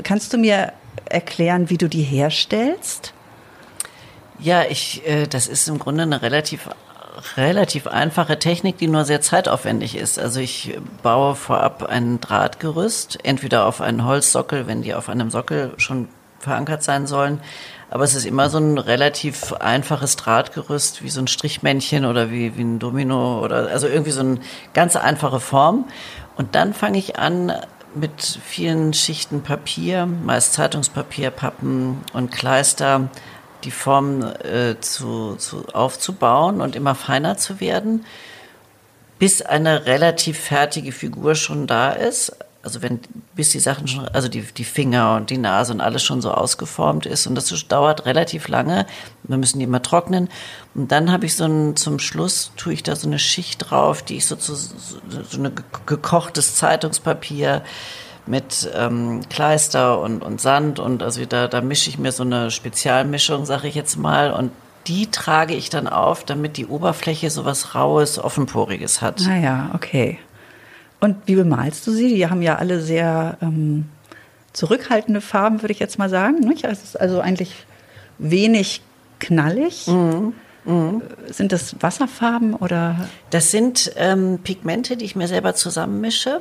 Kannst 0.03 0.33
du 0.33 0.39
mir 0.39 0.73
erklären, 1.07 1.69
wie 1.69 1.79
du 1.79 1.89
die 1.89 2.03
herstellst? 2.03 3.13
Ja, 4.39 4.65
ich, 4.69 5.07
äh, 5.07 5.27
das 5.27 5.47
ist 5.47 5.69
im 5.69 5.79
Grunde 5.79 6.03
eine 6.03 6.23
relativ 6.23 6.69
relativ 7.37 7.87
einfache 7.87 8.39
Technik, 8.39 8.79
die 8.79 8.89
nur 8.89 9.05
sehr 9.05 9.21
zeitaufwendig 9.21 9.97
ist. 9.97 10.19
Also 10.19 10.41
ich 10.41 10.79
baue 11.03 11.35
vorab 11.35 11.85
ein 11.85 12.21
Drahtgerüst, 12.21 13.19
entweder 13.23 13.67
auf 13.67 13.81
einen 13.81 14.05
Holzsockel, 14.05 14.67
wenn 14.67 14.83
die 14.83 14.95
auf 14.95 15.09
einem 15.09 15.31
Sockel 15.31 15.73
schon 15.77 16.09
verankert 16.39 16.83
sein 16.83 17.07
sollen. 17.07 17.41
Aber 17.91 18.05
es 18.05 18.15
ist 18.15 18.25
immer 18.25 18.49
so 18.49 18.59
ein 18.59 18.79
relativ 18.79 19.53
einfaches 19.53 20.17
Drahtgerüst, 20.17 21.03
wie 21.03 21.11
so 21.11 21.21
ein 21.21 21.29
Strichmännchen 21.29 22.05
oder 22.07 22.31
wie, 22.31 22.57
wie 22.57 22.63
ein 22.63 22.79
Domino 22.79 23.41
oder 23.45 23.69
also 23.69 23.87
irgendwie 23.87 24.13
so 24.13 24.21
eine 24.21 24.39
ganz 24.73 24.97
einfache 24.97 25.41
Form. 25.41 25.85
Und 26.37 26.55
dann 26.55 26.73
fange 26.73 26.99
ich 26.99 27.19
an, 27.19 27.53
mit 27.95 28.23
vielen 28.23 28.95
Schichten 28.95 29.43
Papier, 29.43 30.07
meist 30.07 30.55
Zeitungspapier, 30.55 31.31
Pappen 31.31 31.99
und 32.13 32.33
Kleister, 32.33 33.09
die 33.65 33.71
Form 33.71 34.23
äh, 34.23 34.79
zu, 34.81 35.37
zu, 35.37 35.67
aufzubauen 35.73 36.61
und 36.61 36.77
immer 36.77 36.95
feiner 36.95 37.37
zu 37.37 37.61
werden, 37.61 38.05
bis 39.19 39.43
eine 39.43 39.87
relativ 39.87 40.39
fertige 40.39 40.93
Figur 40.93 41.35
schon 41.35 41.67
da 41.67 41.93
ist. 41.93 42.37
Also 42.65 42.81
wenn, 42.81 43.01
bis 43.35 43.51
die 43.51 43.59
Sachen 43.59 43.89
schon, 43.89 44.07
also 44.09 44.29
die, 44.29 44.43
die 44.43 44.65
Finger 44.65 45.17
und 45.17 45.31
die 45.31 45.39
Nase 45.39 45.73
und 45.73 45.81
alles 45.81 46.03
schon 46.03 46.23
so 46.23 46.31
ausgeformt 46.31 47.07
ist. 47.07 47.27
Und 47.27 47.35
das 47.35 47.53
dauert 47.67 48.07
relativ 48.07 48.47
lange. 48.47 48.87
Wir 49.25 49.37
müssen 49.37 49.59
die 49.59 49.65
immer 49.65 49.83
trocknen. 49.83 50.29
Und 50.75 50.93
dann 50.93 51.11
habe 51.11 51.27
ich 51.27 51.35
so 51.35 51.45
ein, 51.45 51.75
zum 51.77 51.99
Schluss 51.99 52.53
tue 52.57 52.73
ich 52.73 52.83
da 52.85 52.95
so 52.95 53.09
eine 53.09 53.19
Schicht 53.19 53.71
drauf, 53.71 54.03
die 54.03 54.17
ich 54.17 54.27
so 54.27 54.37
zu, 54.37 54.55
so, 54.55 54.69
so 55.29 55.39
eine 55.39 55.53
gekochtes 55.87 56.55
Zeitungspapier, 56.55 57.63
mit 58.27 58.71
ähm, 58.75 59.21
Kleister 59.29 60.01
und, 60.01 60.23
und 60.23 60.41
Sand 60.41 60.79
und 60.79 61.03
also 61.03 61.25
da, 61.25 61.49
da 61.49 61.61
mische 61.61 61.91
ich 61.91 61.99
mir 61.99 62.13
so 62.13 62.23
eine 62.23 62.51
Spezialmischung, 62.51 63.47
sage 63.47 63.69
ich 63.69 63.75
jetzt 63.75 63.97
mal, 63.97 64.33
und 64.33 64.53
die 64.87 65.11
trage 65.11 65.55
ich 65.55 65.71
dann 65.71 65.87
auf, 65.87 66.25
damit 66.25 66.57
die 66.57 66.67
Oberfläche 66.67 67.31
so 67.31 67.45
was 67.45 67.75
Raues, 67.75 68.19
Offenporiges 68.19 69.01
hat. 69.01 69.21
Naja, 69.27 69.71
ah 69.71 69.77
okay. 69.77 70.19
Und 71.01 71.17
wie 71.27 71.35
bemalst 71.35 71.87
du 71.87 71.93
sie? 71.93 72.15
Die 72.15 72.29
haben 72.29 72.43
ja 72.43 72.57
alle 72.57 72.81
sehr 72.81 73.39
ähm, 73.43 73.87
zurückhaltende 74.53 75.21
Farben, 75.21 75.63
würde 75.63 75.73
ich 75.73 75.81
jetzt 75.81 75.99
mal 75.99 76.09
sagen. 76.09 76.41
Nicht? 76.41 76.65
Es 76.65 76.83
ist 76.83 77.01
also 77.01 77.21
eigentlich 77.21 77.67
wenig 78.19 78.83
knallig. 79.19 79.87
Mhm. 79.89 80.35
Mhm. 80.65 81.03
Sind 81.29 81.51
das 81.51 81.75
Wasserfarben 81.81 82.55
oder? 82.55 83.09
Das 83.31 83.51
sind 83.51 83.93
ähm, 83.97 84.39
Pigmente, 84.45 84.97
die 84.97 85.05
ich 85.05 85.17
mir 85.17 85.27
selber 85.27 85.55
zusammenmische, 85.55 86.41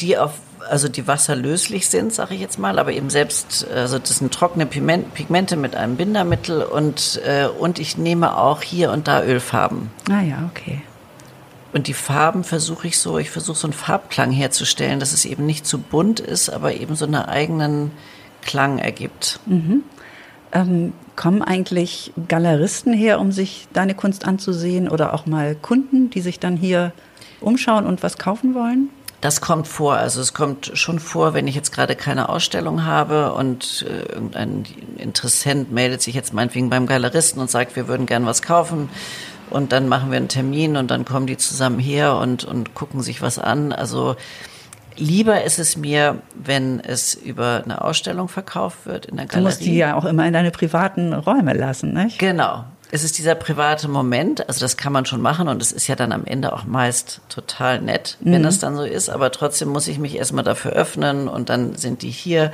die 0.00 0.18
auf 0.18 0.32
also 0.68 0.88
die 0.88 1.06
wasserlöslich 1.06 1.88
sind, 1.88 2.12
sage 2.12 2.34
ich 2.34 2.40
jetzt 2.40 2.58
mal, 2.58 2.78
aber 2.78 2.92
eben 2.92 3.10
selbst, 3.10 3.66
also 3.72 3.98
das 3.98 4.18
sind 4.18 4.32
trockene 4.32 4.66
Pigmente 4.66 5.56
mit 5.56 5.76
einem 5.76 5.96
Bindermittel 5.96 6.62
und, 6.62 7.20
äh, 7.24 7.46
und 7.46 7.78
ich 7.78 7.96
nehme 7.96 8.36
auch 8.36 8.62
hier 8.62 8.90
und 8.90 9.06
da 9.06 9.22
Ölfarben. 9.22 9.90
Ah 10.10 10.22
ja, 10.22 10.50
okay. 10.50 10.82
Und 11.72 11.88
die 11.88 11.94
Farben 11.94 12.44
versuche 12.44 12.88
ich 12.88 12.98
so, 12.98 13.18
ich 13.18 13.30
versuche 13.30 13.58
so 13.58 13.66
einen 13.66 13.74
Farbklang 13.74 14.30
herzustellen, 14.30 14.98
dass 14.98 15.12
es 15.12 15.24
eben 15.24 15.44
nicht 15.46 15.66
zu 15.66 15.78
bunt 15.78 16.20
ist, 16.20 16.48
aber 16.48 16.74
eben 16.74 16.96
so 16.96 17.04
einen 17.04 17.16
eigenen 17.16 17.90
Klang 18.42 18.78
ergibt. 18.78 19.40
Mhm. 19.46 19.82
Ähm, 20.52 20.92
kommen 21.16 21.42
eigentlich 21.42 22.12
Galeristen 22.28 22.92
her, 22.94 23.20
um 23.20 23.32
sich 23.32 23.68
deine 23.72 23.94
Kunst 23.94 24.26
anzusehen 24.26 24.88
oder 24.88 25.12
auch 25.12 25.26
mal 25.26 25.54
Kunden, 25.54 26.08
die 26.10 26.20
sich 26.20 26.38
dann 26.38 26.56
hier 26.56 26.92
umschauen 27.40 27.84
und 27.84 28.02
was 28.02 28.16
kaufen 28.16 28.54
wollen? 28.54 28.88
Das 29.20 29.40
kommt 29.40 29.66
vor. 29.66 29.96
Also 29.96 30.20
es 30.20 30.34
kommt 30.34 30.72
schon 30.74 31.00
vor, 31.00 31.34
wenn 31.34 31.46
ich 31.46 31.54
jetzt 31.54 31.72
gerade 31.72 31.96
keine 31.96 32.28
Ausstellung 32.28 32.84
habe 32.84 33.32
und 33.32 33.84
äh, 33.88 34.12
irgendein 34.12 34.64
Interessent 34.98 35.72
meldet 35.72 36.02
sich 36.02 36.14
jetzt 36.14 36.34
meinetwegen 36.34 36.70
beim 36.70 36.86
Galeristen 36.86 37.40
und 37.40 37.50
sagt, 37.50 37.76
wir 37.76 37.88
würden 37.88 38.06
gern 38.06 38.26
was 38.26 38.42
kaufen. 38.42 38.88
Und 39.48 39.72
dann 39.72 39.88
machen 39.88 40.10
wir 40.10 40.16
einen 40.16 40.28
Termin 40.28 40.76
und 40.76 40.90
dann 40.90 41.04
kommen 41.04 41.26
die 41.26 41.36
zusammen 41.36 41.78
her 41.78 42.16
und, 42.16 42.44
und 42.44 42.74
gucken 42.74 43.00
sich 43.02 43.22
was 43.22 43.38
an. 43.38 43.72
Also 43.72 44.16
lieber 44.96 45.44
ist 45.44 45.58
es 45.58 45.76
mir, 45.76 46.18
wenn 46.34 46.80
es 46.80 47.14
über 47.14 47.62
eine 47.64 47.82
Ausstellung 47.82 48.28
verkauft 48.28 48.86
wird 48.86 49.06
in 49.06 49.16
der 49.16 49.26
Galerie. 49.26 49.42
Du 49.42 49.48
musst 49.48 49.60
die 49.64 49.76
ja 49.76 49.94
auch 49.94 50.04
immer 50.04 50.26
in 50.26 50.32
deine 50.32 50.50
privaten 50.50 51.12
Räume 51.12 51.54
lassen, 51.54 51.94
nicht? 51.94 52.18
Genau 52.18 52.64
es 52.90 53.04
ist 53.04 53.18
dieser 53.18 53.34
private 53.34 53.88
Moment, 53.88 54.48
also 54.48 54.60
das 54.60 54.76
kann 54.76 54.92
man 54.92 55.06
schon 55.06 55.20
machen 55.20 55.48
und 55.48 55.60
es 55.60 55.72
ist 55.72 55.86
ja 55.86 55.96
dann 55.96 56.12
am 56.12 56.24
Ende 56.24 56.52
auch 56.52 56.64
meist 56.64 57.20
total 57.28 57.80
nett, 57.80 58.16
wenn 58.20 58.40
mhm. 58.40 58.44
das 58.44 58.58
dann 58.58 58.76
so 58.76 58.84
ist, 58.84 59.08
aber 59.08 59.32
trotzdem 59.32 59.68
muss 59.68 59.88
ich 59.88 59.98
mich 59.98 60.16
erstmal 60.16 60.44
dafür 60.44 60.72
öffnen 60.72 61.28
und 61.28 61.48
dann 61.48 61.74
sind 61.76 62.02
die 62.02 62.10
hier. 62.10 62.52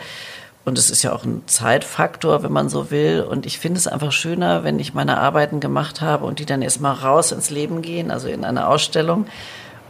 Und 0.64 0.78
es 0.78 0.90
ist 0.90 1.02
ja 1.02 1.12
auch 1.12 1.24
ein 1.24 1.42
Zeitfaktor, 1.46 2.44
wenn 2.44 2.52
man 2.52 2.68
so 2.68 2.92
will. 2.92 3.26
Und 3.28 3.46
ich 3.46 3.58
finde 3.58 3.78
es 3.78 3.88
einfach 3.88 4.12
schöner, 4.12 4.62
wenn 4.62 4.78
ich 4.78 4.94
meine 4.94 5.18
Arbeiten 5.18 5.58
gemacht 5.58 6.00
habe 6.00 6.24
und 6.24 6.38
die 6.38 6.46
dann 6.46 6.62
erstmal 6.62 6.94
raus 6.94 7.32
ins 7.32 7.50
Leben 7.50 7.82
gehen, 7.82 8.12
also 8.12 8.28
in 8.28 8.44
eine 8.44 8.68
Ausstellung 8.68 9.26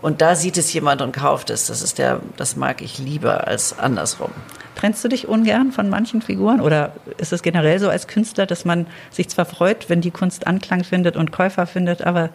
und 0.03 0.21
da 0.21 0.35
sieht 0.35 0.59
es 0.59 0.73
jemand 0.73 1.01
und 1.01 1.13
kauft 1.13 1.49
es. 1.49 1.69
Das 1.69 1.81
ist 1.81 1.99
der, 1.99 2.21
das 2.37 2.57
mag 2.57 2.83
ich 2.83 2.99
lieber 2.99 3.47
als 3.47 3.79
andersrum. 3.79 4.33
Trennst 4.75 5.05
du 5.05 5.09
dich 5.09 5.29
ungern 5.29 5.71
von 5.71 5.89
manchen 5.89 6.23
Figuren 6.23 6.61
oder 6.61 6.93
ist 7.19 7.33
es 7.33 7.43
generell 7.43 7.79
so 7.79 7.89
als 7.89 8.09
Künstler, 8.09 8.47
dass 8.47 8.65
man 8.65 8.87
sich 9.11 9.29
zwar 9.29 9.45
freut, 9.45 9.89
wenn 9.89 10.01
die 10.01 10.11
Kunst 10.11 10.47
Anklang 10.47 10.83
findet 10.83 11.17
und 11.17 11.31
Käufer 11.31 11.67
findet, 11.67 12.03
aber 12.03 12.31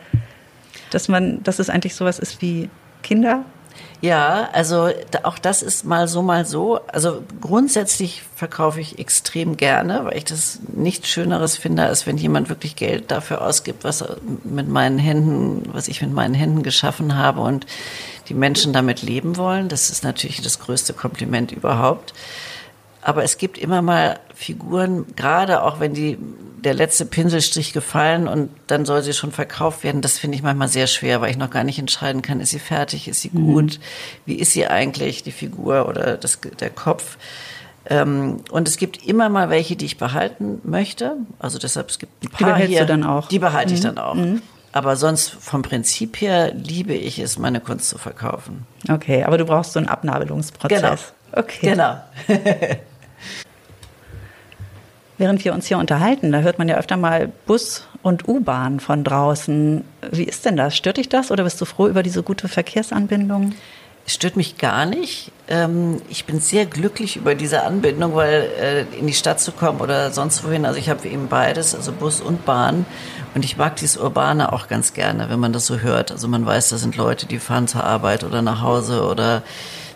dass 0.91 1.09
man, 1.09 1.43
dass 1.43 1.59
es 1.59 1.69
eigentlich 1.69 1.95
sowas 1.95 2.19
ist 2.19 2.41
wie 2.41 2.69
Kinder 3.03 3.43
ja, 3.99 4.49
also 4.53 4.89
auch 5.23 5.39
das 5.39 5.63
ist 5.63 5.83
mal 5.83 6.07
so, 6.07 6.21
mal 6.21 6.45
so. 6.45 6.79
Also 6.87 7.23
grundsätzlich 7.41 8.21
verkaufe 8.35 8.79
ich 8.79 8.99
extrem 8.99 9.57
gerne, 9.57 10.05
weil 10.05 10.17
ich 10.17 10.25
das 10.25 10.59
nichts 10.71 11.07
Schöneres 11.09 11.57
finde, 11.57 11.85
als 11.85 12.05
wenn 12.05 12.17
jemand 12.17 12.49
wirklich 12.49 12.75
Geld 12.75 13.09
dafür 13.09 13.41
ausgibt, 13.41 13.83
was 13.83 14.05
mit 14.43 14.69
meinen 14.69 14.99
Händen, 14.99 15.69
was 15.73 15.87
ich 15.87 16.01
mit 16.01 16.13
meinen 16.13 16.35
Händen 16.35 16.61
geschaffen 16.61 17.17
habe 17.17 17.41
und 17.41 17.65
die 18.29 18.35
Menschen 18.35 18.71
damit 18.71 19.01
leben 19.01 19.35
wollen. 19.35 19.67
Das 19.67 19.89
ist 19.89 20.03
natürlich 20.03 20.41
das 20.41 20.59
größte 20.59 20.93
Kompliment 20.93 21.51
überhaupt. 21.51 22.13
Aber 23.07 23.23
es 23.23 23.37
gibt 23.37 23.57
immer 23.57 23.81
mal 23.81 24.19
Figuren, 24.35 25.05
gerade 25.15 25.63
auch 25.63 25.79
wenn 25.79 25.93
die 25.93 26.17
der 26.57 26.73
letzte 26.73 27.05
Pinselstrich 27.05 27.71
gefallen 27.71 28.27
und 28.27 28.49
dann 28.67 28.83
soll 28.83 29.01
sie 29.01 29.13
schon 29.13 29.31
verkauft 29.31 29.85
werden. 29.85 30.01
Das 30.01 30.17
finde 30.19 30.35
ich 30.35 30.43
manchmal 30.43 30.67
sehr 30.67 30.87
schwer, 30.87 31.21
weil 31.21 31.31
ich 31.31 31.37
noch 31.37 31.49
gar 31.49 31.63
nicht 31.63 31.79
entscheiden 31.79 32.21
kann, 32.21 32.41
ist 32.41 32.49
sie 32.49 32.59
fertig, 32.59 33.07
ist 33.07 33.21
sie 33.21 33.29
mhm. 33.31 33.53
gut, 33.53 33.79
wie 34.25 34.35
ist 34.35 34.51
sie 34.51 34.67
eigentlich, 34.67 35.23
die 35.23 35.31
Figur 35.31 35.87
oder 35.87 36.17
das, 36.17 36.39
der 36.59 36.69
Kopf. 36.69 37.17
Ähm, 37.85 38.41
und 38.51 38.67
es 38.67 38.75
gibt 38.75 39.07
immer 39.07 39.29
mal 39.29 39.49
welche, 39.49 39.77
die 39.77 39.85
ich 39.85 39.97
behalten 39.97 40.59
möchte. 40.65 41.15
Also 41.39 41.59
deshalb, 41.59 41.89
es 41.89 41.99
gibt 41.99 42.25
ein 42.25 42.29
paar 42.29 42.39
die 42.39 42.43
behältst 42.43 42.71
hier. 42.71 42.81
du 42.81 42.87
dann 42.87 43.05
auch? 43.05 43.29
Die 43.29 43.39
behalte 43.39 43.69
mhm. 43.69 43.75
ich 43.75 43.81
dann 43.83 43.97
auch. 43.99 44.15
Mhm. 44.15 44.41
Aber 44.73 44.97
sonst 44.97 45.29
vom 45.29 45.61
Prinzip 45.61 46.19
her 46.19 46.53
liebe 46.53 46.93
ich 46.93 47.19
es, 47.19 47.39
meine 47.39 47.61
Kunst 47.61 47.87
zu 47.87 47.97
verkaufen. 47.97 48.67
Okay, 48.89 49.23
aber 49.23 49.37
du 49.37 49.45
brauchst 49.45 49.71
so 49.71 49.79
einen 49.79 49.87
Abnabelungsprozess. 49.87 50.81
Genau. 50.81 50.97
Okay. 51.31 51.69
Genau. 51.69 51.97
Während 55.17 55.43
wir 55.43 55.53
uns 55.53 55.65
hier 55.65 55.79
unterhalten, 55.79 56.31
da 56.31 56.41
hört 56.41 56.59
man 56.59 56.69
ja 56.69 56.75
öfter 56.77 56.95
mal 56.95 57.31
Bus 57.47 57.87
und 58.03 58.27
U-Bahn 58.27 58.79
von 58.79 59.03
draußen. 59.03 59.83
Wie 60.11 60.23
ist 60.23 60.45
denn 60.45 60.57
das? 60.57 60.77
Stört 60.77 60.97
dich 60.97 61.09
das 61.09 61.31
oder 61.31 61.43
bist 61.43 61.59
du 61.59 61.65
froh 61.65 61.87
über 61.87 62.03
diese 62.03 62.21
gute 62.21 62.47
Verkehrsanbindung? 62.47 63.53
Es 64.05 64.13
stört 64.13 64.37
mich 64.37 64.57
gar 64.57 64.85
nicht. 64.85 65.33
Ähm, 65.49 66.01
ich 66.07 66.25
bin 66.25 66.39
sehr 66.39 66.65
glücklich 66.65 67.17
über 67.17 67.35
diese 67.35 67.63
Anbindung, 67.63 68.15
weil 68.15 68.47
äh, 68.61 68.97
in 68.97 69.05
die 69.05 69.13
Stadt 69.13 69.41
zu 69.41 69.51
kommen 69.51 69.81
oder 69.81 70.11
sonst 70.11 70.45
wohin, 70.45 70.65
also 70.65 70.79
ich 70.79 70.87
habe 70.87 71.05
eben 71.09 71.27
beides, 71.27 71.75
also 71.75 71.91
Bus 71.91 72.21
und 72.21 72.45
Bahn. 72.45 72.85
Und 73.35 73.43
ich 73.43 73.57
mag 73.57 73.75
dieses 73.75 73.97
Urbane 73.97 74.53
auch 74.53 74.67
ganz 74.67 74.93
gerne, 74.93 75.29
wenn 75.29 75.39
man 75.39 75.51
das 75.51 75.65
so 75.65 75.79
hört. 75.79 76.11
Also 76.11 76.29
man 76.29 76.45
weiß, 76.45 76.69
da 76.69 76.77
sind 76.77 76.95
Leute, 76.95 77.25
die 77.25 77.39
fahren 77.39 77.67
zur 77.67 77.83
Arbeit 77.83 78.23
oder 78.23 78.41
nach 78.41 78.61
Hause 78.61 79.05
oder 79.05 79.41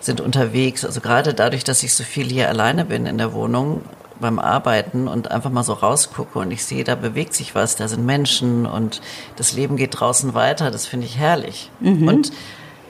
sind 0.01 0.21
unterwegs. 0.21 0.85
Also 0.85 1.01
gerade 1.01 1.33
dadurch, 1.33 1.63
dass 1.63 1.83
ich 1.83 1.93
so 1.93 2.03
viel 2.03 2.27
hier 2.27 2.49
alleine 2.49 2.85
bin 2.85 3.05
in 3.05 3.17
der 3.17 3.33
Wohnung, 3.33 3.81
beim 4.21 4.39
Arbeiten 4.39 5.07
und 5.07 5.31
einfach 5.31 5.49
mal 5.49 5.63
so 5.63 5.73
rausgucke 5.73 6.39
und 6.39 6.51
ich 6.51 6.63
sehe, 6.63 6.83
da 6.83 6.95
bewegt 6.95 7.33
sich 7.33 7.55
was, 7.55 7.75
da 7.75 7.87
sind 7.87 8.05
Menschen 8.05 8.65
und 8.65 9.01
das 9.35 9.51
Leben 9.51 9.75
geht 9.75 9.99
draußen 9.99 10.33
weiter, 10.33 10.71
das 10.71 10.85
finde 10.85 11.07
ich 11.07 11.17
herrlich. 11.17 11.69
Mhm. 11.79 12.07
Und 12.07 12.31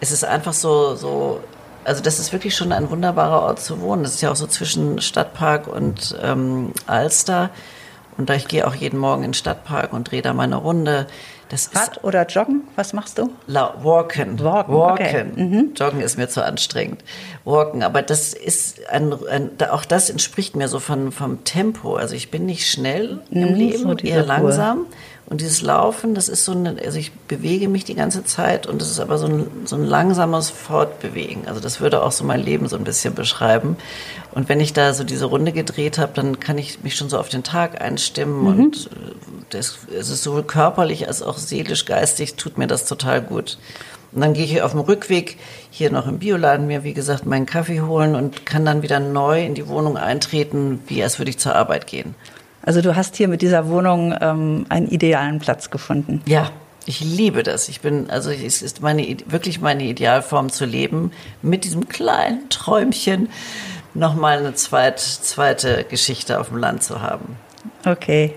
es 0.02 0.12
ist 0.12 0.24
einfach 0.24 0.54
so, 0.54 0.96
so, 0.96 1.40
also 1.84 2.04
das 2.04 2.20
ist 2.20 2.34
wirklich 2.34 2.56
schon 2.56 2.72
ein 2.72 2.92
wunderbarer 2.92 3.42
Ort 3.44 3.60
zu 3.62 3.82
wohnen. 3.82 4.04
Das 4.04 4.14
ist 4.14 4.22
ja 4.22 4.32
auch 4.32 4.36
so 4.36 4.46
zwischen 4.46 5.02
Stadtpark 5.02 5.68
und 5.68 6.16
ähm, 6.22 6.74
Alster. 6.86 7.50
Und 8.22 8.30
ich 8.36 8.48
gehe 8.48 8.68
auch 8.68 8.76
jeden 8.76 9.00
Morgen 9.00 9.24
in 9.24 9.30
den 9.30 9.34
Stadtpark 9.34 9.94
und 9.94 10.12
drehe 10.12 10.22
da 10.22 10.34
meine 10.34 10.56
Runde. 10.56 11.08
Das 11.50 11.76
Rad 11.76 12.04
oder 12.04 12.26
Joggen? 12.28 12.62
Was 12.78 12.94
machst 12.94 13.18
du? 13.18 13.30
La 13.46 13.76
walken. 13.84 14.40
Walken. 14.40 14.74
walken. 14.74 15.06
Okay. 15.06 15.24
Mhm. 15.36 15.72
Joggen 15.76 16.00
ist 16.00 16.18
mir 16.18 16.30
zu 16.30 16.46
anstrengend. 16.46 17.04
Walken. 17.44 17.84
Aber 17.84 18.02
das 18.02 18.34
ist 18.34 18.88
ein, 18.88 19.14
ein, 19.28 19.50
auch 19.70 19.84
das 19.84 20.10
entspricht 20.10 20.56
mir 20.56 20.70
so 20.70 20.80
von, 20.80 21.12
vom 21.12 21.44
Tempo. 21.44 21.96
Also 21.96 22.16
ich 22.16 22.32
bin 22.32 22.46
nicht 22.46 22.70
schnell 22.70 23.20
im 23.32 23.50
mhm, 23.50 23.56
Leben, 23.56 23.84
so 23.84 23.96
eher 23.98 24.24
langsam. 24.24 24.78
Ruhe. 24.78 24.88
Und 25.32 25.40
dieses 25.40 25.62
Laufen, 25.62 26.14
das 26.14 26.28
ist 26.28 26.44
so 26.44 26.52
eine, 26.52 26.76
also 26.84 27.00
ich 27.00 27.14
bewege 27.14 27.70
mich 27.70 27.86
die 27.86 27.96
ganze 27.96 28.26
Zeit 28.26 28.68
und 28.68 28.82
das 28.82 28.92
ist 28.92 29.00
aber 29.00 29.18
so 29.18 29.28
ein, 29.28 29.48
so 29.64 29.78
ein 29.78 29.86
langsames 29.86 30.50
Fortbewegen. 30.50 31.48
Also 31.48 31.62
das 31.62 31.80
würde 31.80 32.04
auch 32.04 32.12
so 32.12 32.26
mein 32.26 32.42
Leben 32.42 32.68
so 32.68 32.76
ein 32.76 32.84
bisschen 32.84 33.14
beschreiben. 33.14 33.78
Und 34.34 34.50
wenn 34.50 34.60
ich 34.60 34.74
da 34.74 34.94
so 34.94 35.04
diese 35.04 35.26
Runde 35.26 35.52
gedreht 35.52 35.98
habe, 35.98 36.14
dann 36.16 36.40
kann 36.40 36.58
ich 36.58 36.84
mich 36.84 36.96
schon 36.96 37.10
so 37.10 37.18
auf 37.18 37.30
den 37.30 37.44
Tag 37.44 37.82
einstimmen 37.82 38.42
mhm. 38.42 38.48
und 38.48 38.88
äh, 38.88 39.12
das, 39.50 39.80
es 39.98 40.10
ist 40.10 40.24
sowohl 40.24 40.44
körperlich 40.44 41.08
als 41.08 41.22
auch 41.22 41.38
seelisch, 41.38 41.86
geistig 41.86 42.36
tut 42.36 42.58
mir 42.58 42.68
das 42.68 42.86
total 42.86 43.22
gut. 43.22 43.58
Und 44.14 44.22
dann 44.22 44.34
gehe 44.34 44.44
ich 44.44 44.62
auf 44.62 44.72
dem 44.72 44.82
Rückweg 44.82 45.38
hier 45.70 45.92
noch 45.92 46.08
im 46.08 46.20
Bioladen 46.20 46.68
mir, 46.68 46.84
wie 46.84 46.94
gesagt, 46.94 47.26
meinen 47.26 47.46
Kaffee 47.46 47.82
holen 47.82 48.16
und 48.16 48.46
kann 48.46 48.66
dann 48.66 48.82
wieder 48.82 49.00
neu 49.00 49.46
in 49.46 49.56
die 49.56 49.68
Wohnung 49.68 49.98
eintreten, 49.98 50.82
wie 50.88 51.02
als 51.02 51.18
würde 51.18 51.32
ich 51.32 51.38
zur 51.38 51.56
Arbeit 51.56 51.88
gehen. 51.88 52.16
Also 52.62 52.82
du 52.82 52.96
hast 52.96 53.16
hier 53.16 53.28
mit 53.28 53.42
dieser 53.42 53.68
Wohnung 53.70 54.14
ähm, 54.20 54.66
einen 54.70 54.88
idealen 54.88 55.40
Platz 55.40 55.70
gefunden. 55.70 56.22
Ja, 56.26 56.52
ich 56.86 57.00
liebe 57.00 57.44
das. 57.44 57.70
Ich 57.70 57.82
bin, 57.82 58.10
also 58.10 58.32
es 58.32 58.62
ist 58.62 58.82
meine, 58.82 59.18
wirklich 59.28 59.62
meine 59.62 59.84
Idealform 59.84 60.50
zu 60.50 60.66
leben, 60.66 61.12
mit 61.42 61.64
diesem 61.64 61.88
kleinen 61.88 62.50
Träumchen 62.50 63.30
nochmal 63.94 64.40
eine 64.40 64.54
zweit, 64.54 65.00
zweite 65.00 65.84
Geschichte 65.84 66.40
auf 66.40 66.50
dem 66.50 66.58
Land 66.58 66.84
zu 66.84 67.02
haben. 67.02 67.38
Okay. 67.86 68.34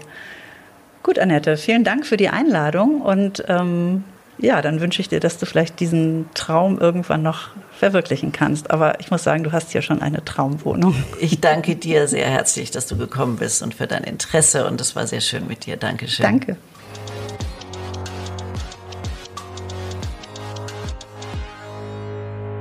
Gut, 1.02 1.18
Annette, 1.18 1.56
vielen 1.56 1.84
Dank 1.84 2.06
für 2.06 2.16
die 2.16 2.30
Einladung 2.30 3.02
und 3.02 3.44
ähm, 3.48 4.04
ja, 4.38 4.62
dann 4.62 4.80
wünsche 4.80 5.00
ich 5.00 5.08
dir, 5.08 5.20
dass 5.20 5.38
du 5.38 5.46
vielleicht 5.46 5.78
diesen 5.80 6.28
Traum 6.34 6.78
irgendwann 6.78 7.22
noch 7.22 7.50
verwirklichen 7.78 8.32
kannst. 8.32 8.70
Aber 8.70 8.98
ich 9.00 9.10
muss 9.10 9.22
sagen, 9.22 9.44
du 9.44 9.52
hast 9.52 9.72
hier 9.72 9.82
schon 9.82 10.02
eine 10.02 10.24
Traumwohnung. 10.24 10.94
Ich 11.20 11.40
danke 11.40 11.76
dir 11.76 12.08
sehr 12.08 12.26
herzlich, 12.26 12.70
dass 12.70 12.86
du 12.86 12.96
gekommen 12.96 13.36
bist 13.36 13.62
und 13.62 13.74
für 13.74 13.86
dein 13.86 14.04
Interesse. 14.04 14.66
Und 14.66 14.80
es 14.80 14.96
war 14.96 15.06
sehr 15.06 15.20
schön 15.20 15.46
mit 15.46 15.66
dir. 15.66 15.76
Dankeschön. 15.76 16.24
Danke. 16.24 16.56